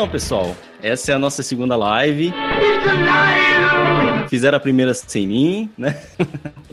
[0.00, 2.32] Então, pessoal, essa é a nossa segunda live.
[4.30, 5.94] Fizeram a primeira sem mim, né?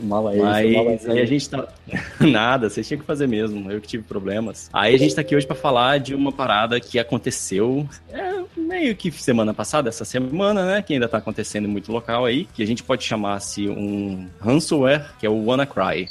[0.00, 0.98] Mal aí, Mas mal aí.
[1.10, 1.68] aí a gente tá.
[2.18, 3.70] Nada, vocês tinham que fazer mesmo.
[3.70, 4.70] Eu que tive problemas.
[4.72, 7.86] Aí a gente tá aqui hoje pra falar de uma parada que aconteceu.
[8.10, 10.80] É, meio que semana passada, essa semana, né?
[10.80, 12.46] Que ainda tá acontecendo em muito local aí.
[12.54, 16.08] Que a gente pode chamar-se um ransomware, que é o WannaCry.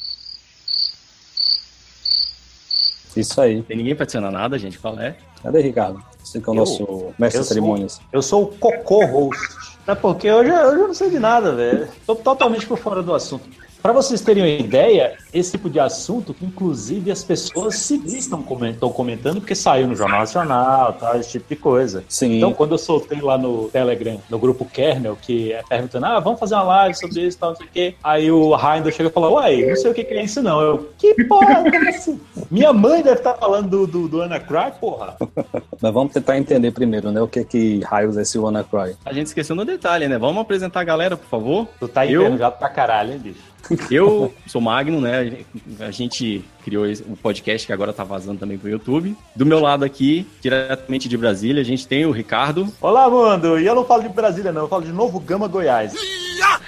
[3.16, 3.64] Isso aí.
[3.64, 4.78] Tem ninguém pra adicionar nada, gente?
[4.78, 5.16] Qual é?
[5.44, 6.02] Cadê, Ricardo?
[6.24, 6.84] Você que é o Eu- nosso
[7.18, 8.02] mestre eu de sou- cerimônias.
[8.12, 9.42] Eu sou o cocô host.
[9.88, 11.88] É porque hoje, hoje eu não sei de nada, velho.
[12.06, 13.48] Tô totalmente por fora do assunto.
[13.88, 18.44] Pra vocês terem uma ideia, esse tipo de assunto, que inclusive as pessoas civis estão
[18.44, 22.04] comentando, comentando porque saiu no Jornal Nacional, tá, esse tipo de coisa.
[22.10, 22.36] Sim.
[22.36, 26.38] Então, quando eu soltei lá no Telegram, no grupo Kernel, que é perguntando, ah, vamos
[26.38, 27.96] fazer uma live sobre isso e tal, não sei o quê.
[28.04, 30.60] Aí o Raindo chega e fala, uai, não sei o que que é isso não.
[30.60, 32.14] Eu, que porra é essa?
[32.52, 35.16] Minha mãe deve estar falando do, do, do Anacry, porra.
[35.82, 37.22] Mas vamos tentar entender primeiro, né?
[37.22, 38.98] O que que raios é esse WannaCry.
[39.06, 40.18] A gente esqueceu no detalhe, né?
[40.18, 41.70] Vamos apresentar a galera, por favor.
[41.80, 43.48] Tu tá Eu- enferrujado pra caralho, hein, bicho?
[43.92, 45.38] Eu sou Magno, né?
[45.80, 49.16] A gente criou o podcast que agora tá vazando também pro YouTube.
[49.36, 52.68] Do meu lado aqui, diretamente de Brasília, a gente tem o Ricardo.
[52.82, 53.60] Olá, mundo!
[53.60, 54.64] E eu não falo de Brasília, não.
[54.64, 55.94] Eu falo de Novo Gama, Goiás.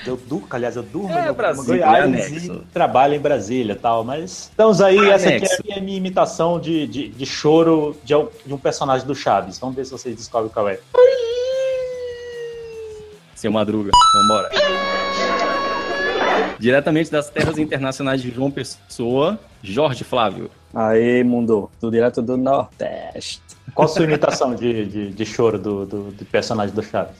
[0.05, 3.20] Eu durmo, aliás, eu durmo É, em Novo Brasília, Gama, Goiás é e trabalho em
[3.20, 4.03] Brasília e tal.
[4.03, 8.14] Mas estamos aí, essa aqui é a minha, minha imitação de, de, de choro de,
[8.14, 9.59] al- de um personagem do Chaves.
[9.59, 10.80] Vamos ver se vocês descobrem qual é.
[13.36, 13.92] Seu Madruga.
[14.14, 14.50] Vambora.
[16.59, 20.52] Diretamente das terras internacionais de João Pessoa, Jorge Flávio.
[20.73, 21.71] Aê, mundo.
[21.81, 23.41] Do direto do Nordeste.
[23.73, 27.15] Qual a sua imitação de, de, de choro do, do, do personagem do Chaves?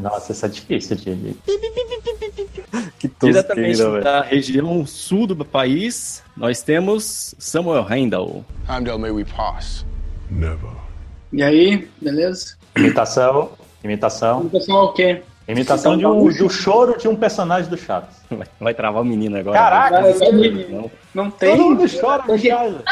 [0.00, 1.14] Nossa, essa é difícil de.
[1.14, 1.36] de-
[2.98, 8.44] Que Diretamente da região sul do país, nós temos Samuel Randall.
[8.68, 9.84] Heimdall, may we pass?
[10.30, 10.70] Never.
[11.32, 12.56] E aí, beleza?
[12.76, 13.50] Imitação.
[13.84, 14.40] Imitação.
[14.42, 15.22] Imitação ao quê?
[15.48, 18.16] Imitação de um, de um choro de um personagem do Chaves.
[18.28, 19.56] Vai, vai travar o menino agora.
[19.56, 20.24] Caraca, Cara, isso
[21.16, 21.24] não, Não.
[21.24, 21.56] não Todo tem.
[21.58, 22.82] mundo chora no Chaves.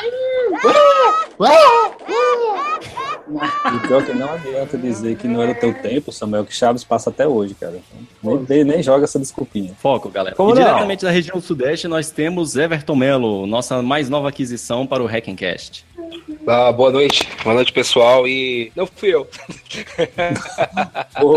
[3.74, 7.10] E pior que não adianta dizer que não era teu tempo, Samuel, que Chaves passa
[7.10, 7.80] até hoje, cara.
[8.22, 9.74] Nem, nem, nem joga essa desculpinha.
[9.80, 10.36] Foco, galera.
[10.36, 10.62] Como e não?
[10.62, 15.84] diretamente da região sudeste, nós temos Everton Melo, nossa mais nova aquisição para o Hackencast.
[16.46, 18.28] Ah, boa noite, boa noite pessoal.
[18.28, 19.26] E não fui eu.
[21.18, 21.32] Pô,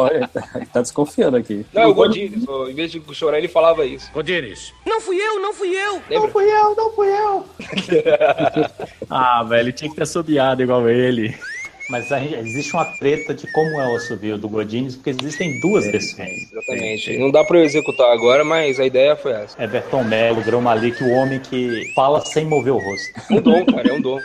[0.00, 1.64] olha, tá, tá desconfiando aqui.
[1.72, 2.32] Não, é o Godinho.
[2.68, 4.10] Em vez de chorar, ele falava isso.
[4.12, 4.72] Godines.
[4.84, 6.02] Não fui eu, não fui eu.
[6.28, 7.44] Não fui eu, não fui eu.
[9.10, 11.34] Ah, velho, tinha que ter assobiado igual ele.
[11.90, 15.58] Mas a gente- existe uma treta de como é o assovio do Godines, porque existem
[15.60, 16.52] duas versões.
[16.52, 17.16] Exatamente.
[17.18, 19.62] Não dá pra eu executar agora, mas a ideia foi essa.
[19.62, 23.08] Everton Melo, Grão Malik, o homem que fala sem mover o rosto.
[23.30, 24.20] É um dom, cara, é um dom.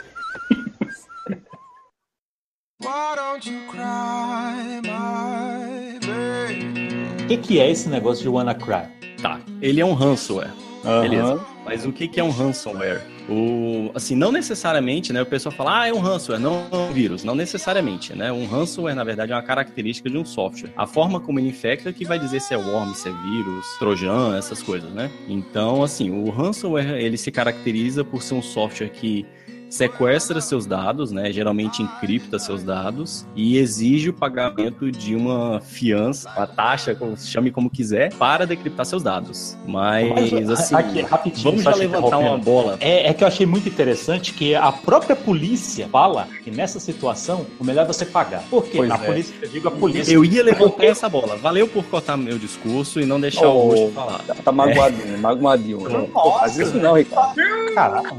[7.22, 8.88] O que, que é esse negócio de WannaCry?
[9.22, 10.50] Tá, ele é um ransomware.
[10.84, 11.00] Aham.
[11.02, 11.40] Beleza.
[11.64, 13.00] Mas o que, que é um ransomware?
[13.28, 15.22] O, assim, não necessariamente, né?
[15.22, 17.24] O pessoal fala, ah, é um ransomware, não é um vírus.
[17.24, 18.30] Não necessariamente, né?
[18.30, 20.70] Um ransomware, na verdade, é uma característica de um software.
[20.76, 24.36] A forma como ele infecta que vai dizer se é worm, se é vírus, trojan,
[24.36, 25.10] essas coisas, né?
[25.26, 29.24] Então, assim, o ransomware, ele se caracteriza por ser um software que
[29.74, 31.32] sequestra seus dados, né?
[31.32, 37.68] Geralmente encripta seus dados e exige o pagamento de uma fiança, uma taxa, chame como
[37.68, 39.56] quiser, para decriptar seus dados.
[39.66, 42.76] Mas, assim, aqui, rapidinho, vamos já levantar uma bola.
[42.80, 47.44] É, é que eu achei muito interessante que a própria polícia fala que nessa situação
[47.58, 48.44] o melhor é você pagar.
[48.48, 48.76] Por quê?
[48.76, 48.98] Pois a é.
[48.98, 50.12] polícia, eu digo a polícia.
[50.12, 51.36] Eu ia levantar essa bola.
[51.36, 54.18] Valeu por cortar meu discurso e não deixar o Oh, rosto falar.
[54.20, 55.88] Tá, tá magoadinho, magoadinho.
[55.88, 56.06] Não
[56.38, 57.34] faz isso não, Ricardo.
[57.74, 58.16] Caraca,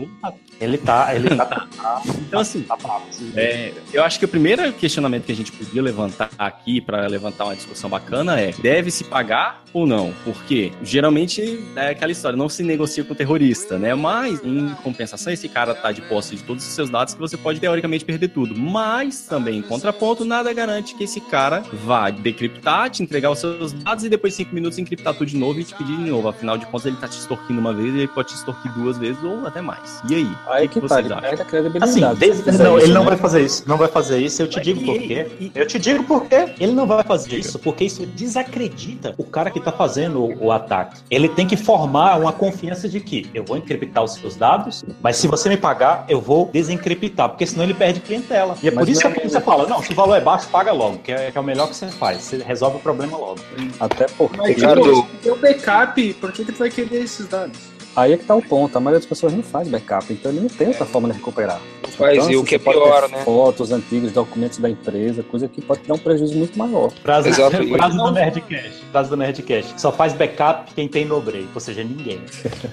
[0.60, 1.16] ele tá.
[1.16, 1.45] Ele tá.
[1.52, 3.06] Ele tá, Então, assim, tá bravo.
[3.36, 7.46] É, eu acho que o primeiro questionamento que a gente podia levantar aqui para levantar
[7.46, 10.14] uma discussão bacana é: deve se pagar ou não?
[10.24, 13.94] Porque geralmente é aquela história, não se negocia com o terrorista, né?
[13.94, 17.38] Mas em compensação, esse cara tá de posse de todos os seus dados que você
[17.38, 18.58] pode teoricamente perder tudo.
[18.58, 23.74] Mas também, em contraponto, nada garante que esse cara vá decriptar, te entregar os seus
[23.74, 26.28] dados e depois de cinco minutos encriptar tudo de novo e te pedir de novo.
[26.28, 29.22] Afinal de contas, ele tá te extorquindo uma vez, ele pode te extorquir duas vezes
[29.24, 30.02] ou até mais.
[30.10, 30.38] E aí?
[30.48, 32.04] Aí o que, que, tá, vocês ele perde a credibilidade.
[32.06, 33.10] Assim, desde- não, isso, ele não né?
[33.10, 33.64] vai fazer isso.
[33.68, 34.42] Não vai fazer isso.
[34.42, 35.28] Eu te digo E- por quê.
[35.40, 36.54] e- Eu te digo por quê.
[36.60, 40.52] Ele não vai fazer isso porque isso desacredita o cara que tá fazendo o, o
[40.52, 40.98] ataque.
[41.10, 45.18] Ele tem que formar uma confiança de que eu vou encriptar os seus dados, mas
[45.18, 48.56] se você me pagar, eu vou desencriptar, porque senão ele perde clientela.
[48.62, 50.16] E é Mas por isso que a não é polícia fala: não, se o valor
[50.16, 52.22] é baixo, paga logo, que é, que é o melhor que você faz.
[52.22, 53.40] Você resolve o problema logo.
[53.80, 54.38] Até porque.
[54.38, 57.75] Mas, Ricardo- tipo, se tem o backup, por que, que tu vai querer esses dados?
[57.96, 58.76] Aí é que tá o ponto.
[58.76, 61.60] A maioria das pessoas não faz backup, então ele não tem outra forma de recuperar.
[61.98, 63.24] Faz, Então, e o assim, que é pior, ter né?
[63.24, 66.92] Fotos antigas, documentos da empresa, coisa que pode dar um prejuízo muito maior.
[66.92, 67.56] Frase, Exato.
[67.78, 68.84] frase do Nerdcast.
[68.92, 69.82] Frase do Nerdcast.
[69.82, 72.22] Só faz backup quem tem no break, ou seja, ninguém.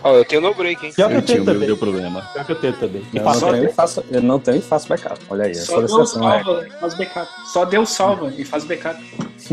[0.02, 0.92] Ó, eu tenho no break, hein?
[0.94, 1.66] Pior que eu Eu tenho também.
[1.66, 2.22] deu problema.
[2.32, 3.02] Pior que eu tenho também.
[3.12, 5.20] E Eu não, tenho e faço, eu não tenho e faço backup.
[5.30, 6.18] Olha aí, a Só Deus é.
[6.18, 7.28] salva e faz backup.
[7.52, 9.00] Só Deus salva e faz backup.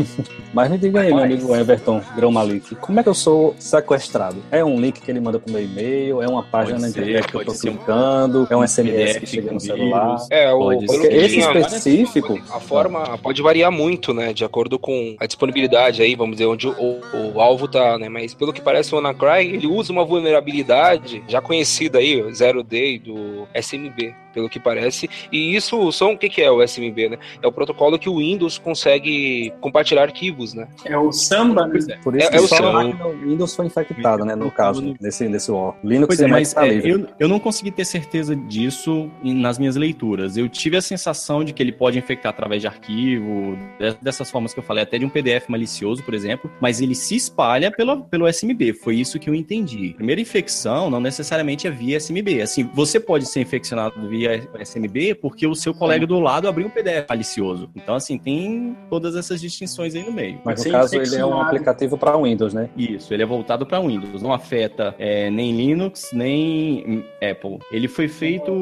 [0.52, 4.36] Mas me diga aí, meu amigo Everton Grão Malik, como é que eu sou sequestrado?
[4.50, 6.20] É um link que ele manda pro meu e-mail?
[6.22, 8.46] É uma página Pode na ser, internet que eu tô ser um clicando?
[8.50, 10.16] É um SMS que chega no celular?
[10.30, 11.12] É, o ser.
[11.12, 14.32] Esse tinha- específico- A forma pode variar muito, né?
[14.32, 18.08] De acordo com a disponibilidade aí, vamos dizer, onde o, o- o alvo tá, né?
[18.08, 22.62] Mas pelo que parece, o WannaCry, ele usa uma vulnerabilidade já conhecida aí, o Zero
[22.62, 25.08] Day do SMB, pelo que parece.
[25.32, 27.18] E isso são o que, que é o SMB, né?
[27.42, 30.68] É o protocolo que o Windows consegue compartilhar arquivos, né?
[30.84, 31.70] É o samba, né?
[31.72, 31.96] Pois é.
[31.98, 34.34] Por isso É- que é o só seu- a máquina Windows foi infectada, né?
[34.34, 35.72] No caso, nesse, nesse ó.
[35.84, 36.90] Linux Pois é, mas tá é, livre.
[36.90, 40.36] eu, eu não consegui ter certeza disso nas minhas leituras.
[40.36, 44.52] Eu tive a sensação de que ele pode infectar através de arquivo, de- dessas formas
[44.52, 48.04] que eu falei, até de um PDF malicioso, por exemplo, mas ele se espalha pelo,
[48.04, 48.72] pelo SMB.
[48.74, 49.94] Foi isso que eu entendi.
[49.96, 52.42] Primeira infecção não necessariamente é via SMB.
[52.42, 56.70] Assim, você pode ser infeccionado via SMB porque o seu colega do lado abriu um
[56.70, 57.70] PDF malicioso.
[57.74, 60.40] Então, assim, tem todas essas distinções aí no meio.
[60.44, 62.68] Mas no caso, ele é um aplicativo para Windows, né?
[62.76, 67.58] Isso, ele é voltado para Windows, não afeta é, nem Linux, nem hum, Apple.
[67.70, 68.52] Ele foi feito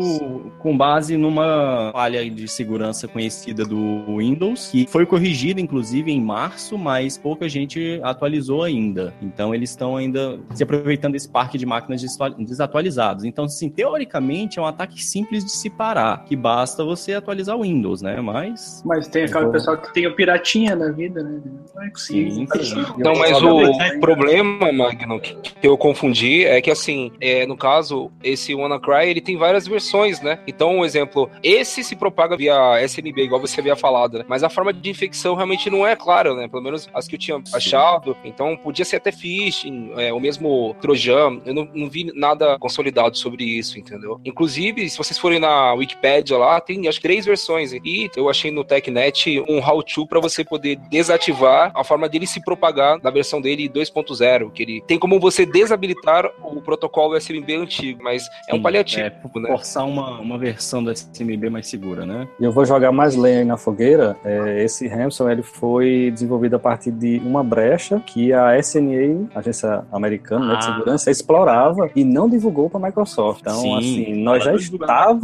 [0.58, 6.76] com base numa falha de segurança conhecida do Windows, que foi corrigida, inclusive, em março,
[6.76, 9.14] mas pouca gente atualizou ainda.
[9.22, 13.24] Então, eles estão ainda se aproveitando desse parque de máquinas desatu- desatualizados.
[13.24, 17.62] Então, assim, teoricamente, é um ataque simples de se parar, que basta você atualizar o
[17.62, 18.20] Windows, né?
[18.20, 18.82] Mas...
[18.84, 21.40] Mas tem aquela Vou- pessoa que tem o piratinha na vida, né?
[21.74, 22.32] Não é possível.
[22.32, 22.86] Sim, sim.
[22.98, 28.10] Não, mas o problema, Magno, que que eu confundi é que, assim, é, no caso,
[28.22, 30.38] esse WannaCry, ele tem várias versões, né?
[30.46, 34.24] Então, um exemplo, esse se propaga via SMB, igual você havia falado, né?
[34.28, 36.46] Mas a forma de infecção realmente não é clara, né?
[36.48, 38.16] Pelo menos as que eu tinha achado.
[38.24, 41.40] Então, podia ser até phishing, é, o mesmo Trojan.
[41.44, 44.20] Eu não, não vi nada consolidado sobre isso, entendeu?
[44.24, 47.72] Inclusive, se vocês forem na Wikipedia lá, tem acho que três versões.
[47.72, 52.42] E eu achei no TechNet um how-to para você poder desativar a forma dele se
[52.42, 58.02] propagar na versão dele 2.0, que ele tem como você desabilitar o protocolo SMB antigo,
[58.02, 59.48] mas é um Sim, paliativo, é, né?
[59.48, 62.28] forçar uma, uma versão do SMB mais segura, né?
[62.40, 64.16] E eu vou jogar mais lenha aí na fogueira.
[64.24, 69.84] É, esse ransom ele foi desenvolvido a partir de uma brecha que a SNA, Agência
[69.92, 70.72] Americana né, de Ah.
[70.72, 73.40] Segurança, explorava e não divulgou para a Microsoft.
[73.40, 74.58] Então, Sim, assim, nós já na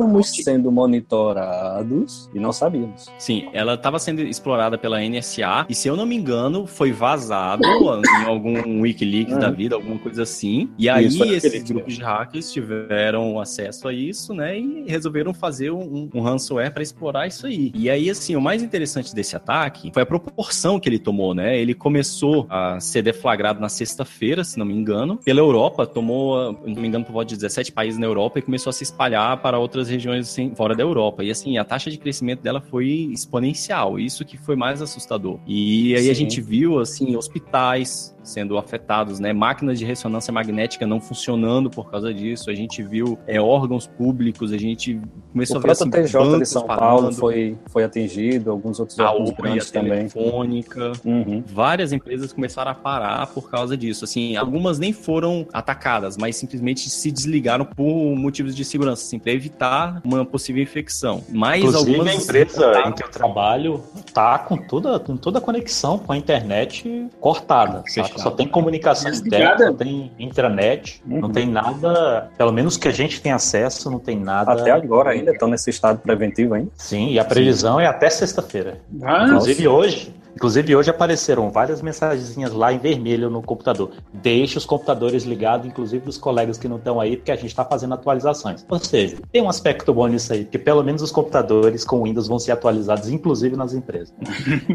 [0.04, 3.06] estávamos sendo monitorados e não sabíamos.
[3.18, 7.62] Sim, ela estava sendo explorada pela NSA e, se eu não me engano, foi vazado
[7.64, 9.40] em algum Wikileaks Uhum.
[9.40, 10.68] da vida, alguma coisa assim.
[10.78, 14.58] E aí Isso, foi esses grupos de hackers tiveram acesso a isso, né?
[14.58, 17.72] E resolveram fazer um, um ransomware para explorar isso aí.
[17.74, 21.58] E aí, assim, o mais interessante desse ataque foi a proporção que ele tomou, né?
[21.58, 26.70] Ele começou a ser deflagrado na sexta-feira, se não me engano, pela Europa, tomou, se
[26.74, 29.36] não me engano, por volta de 17 países na Europa e começou a se espalhar
[29.38, 31.24] para outras regiões assim, fora da Europa.
[31.24, 33.98] E assim, a taxa de crescimento dela foi exponencial.
[33.98, 35.38] Isso que foi mais assustador.
[35.46, 36.20] E aí a Sim.
[36.20, 39.32] gente viu, assim, hospitais sendo afetados, né?
[39.32, 42.50] Máquinas de ressonância magnética não funcionando por causa disso.
[42.50, 45.00] A gente viu é, órgãos públicos, a gente
[45.32, 48.98] começou O a ver assim, TJ de São parando, Paulo foi, foi atingido, alguns outros
[48.98, 50.08] a órgãos Oi, a grandes também.
[50.08, 50.92] Telefônica.
[51.04, 51.44] Uhum.
[51.46, 54.04] Várias empresas começaram a parar por causa disso.
[54.04, 59.32] Assim, algumas nem foram atacadas, mas simplesmente se desligaram por motivos de segurança, assim, para
[59.32, 61.22] evitar uma possível infecção.
[61.28, 63.82] Mas Inclusive, algumas a empresa em que eu trabalho
[64.14, 67.82] tá com toda, com toda a conexão com a internet cortada.
[67.88, 68.16] saca?
[68.18, 71.20] Só tem comunicação interna, só tem intranet, Uhum.
[71.20, 74.52] não tem nada, pelo menos que a gente tem acesso, não tem nada.
[74.52, 76.70] Até agora ainda estão nesse estado preventivo ainda.
[76.76, 78.78] Sim, e a previsão é até sexta-feira.
[79.02, 83.90] Ah, Inclusive hoje, inclusive hoje apareceram várias mensagenzinhas lá em vermelho no computador.
[84.12, 87.64] Deixe os computadores ligados, inclusive dos colegas que não estão aí, porque a gente está
[87.64, 88.64] fazendo atualizações.
[88.68, 92.28] Ou seja, tem um aspecto bom nisso aí, porque pelo menos os computadores com Windows
[92.28, 94.12] vão ser atualizados, inclusive nas empresas.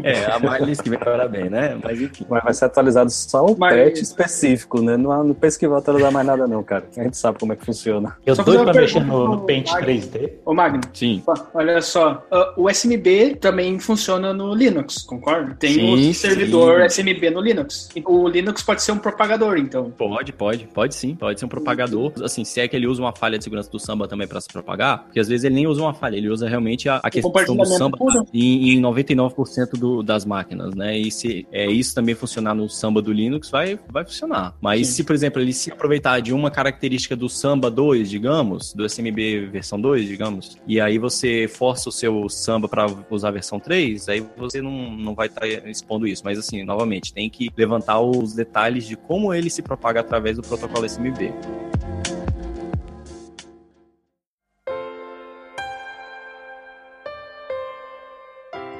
[0.02, 1.78] É, a Marlis que vem para bem, né?
[1.82, 2.24] Mas enfim.
[2.28, 4.96] Mas vai ser atualizado só o Mas- patch específico, né?
[4.96, 6.84] Não, não pensa que vai atualizar mais nada não, cara.
[6.96, 8.16] A gente sabe como é que funciona.
[8.24, 9.86] Eu Só doido fazer uma pra mexer no, no Paint Magno.
[9.88, 10.32] 3D.
[10.44, 11.22] Ô Magno, Sim.
[11.54, 12.24] olha só.
[12.30, 15.49] ah, o SMB também funciona no Linux, concorda?
[15.58, 16.12] Tem Sim, o sim.
[16.12, 17.88] servidor SMB no Linux.
[18.04, 19.90] O Linux pode ser um propagador, então.
[19.90, 22.12] Pode, pode, pode sim, pode ser um propagador.
[22.22, 24.48] Assim, se é que ele usa uma falha de segurança do samba também para se
[24.48, 27.56] propagar, porque às vezes ele nem usa uma falha, ele usa realmente a, a questão
[27.56, 27.98] do samba
[28.32, 30.98] em, em 99% do, das máquinas, né?
[30.98, 34.54] E se é, isso também funcionar no samba do Linux, vai, vai funcionar.
[34.60, 34.92] Mas Sim.
[34.94, 39.48] se, por exemplo, ele se aproveitar de uma característica do samba 2, digamos, do SMB
[39.50, 44.08] versão 2, digamos, e aí você força o seu samba para usar a versão 3,
[44.08, 46.22] aí você não, não vai estar expondo isso.
[46.24, 50.42] Mas assim, novamente, tem que levantar os detalhes de como ele se propaga através do
[50.42, 51.32] protocolo SMB.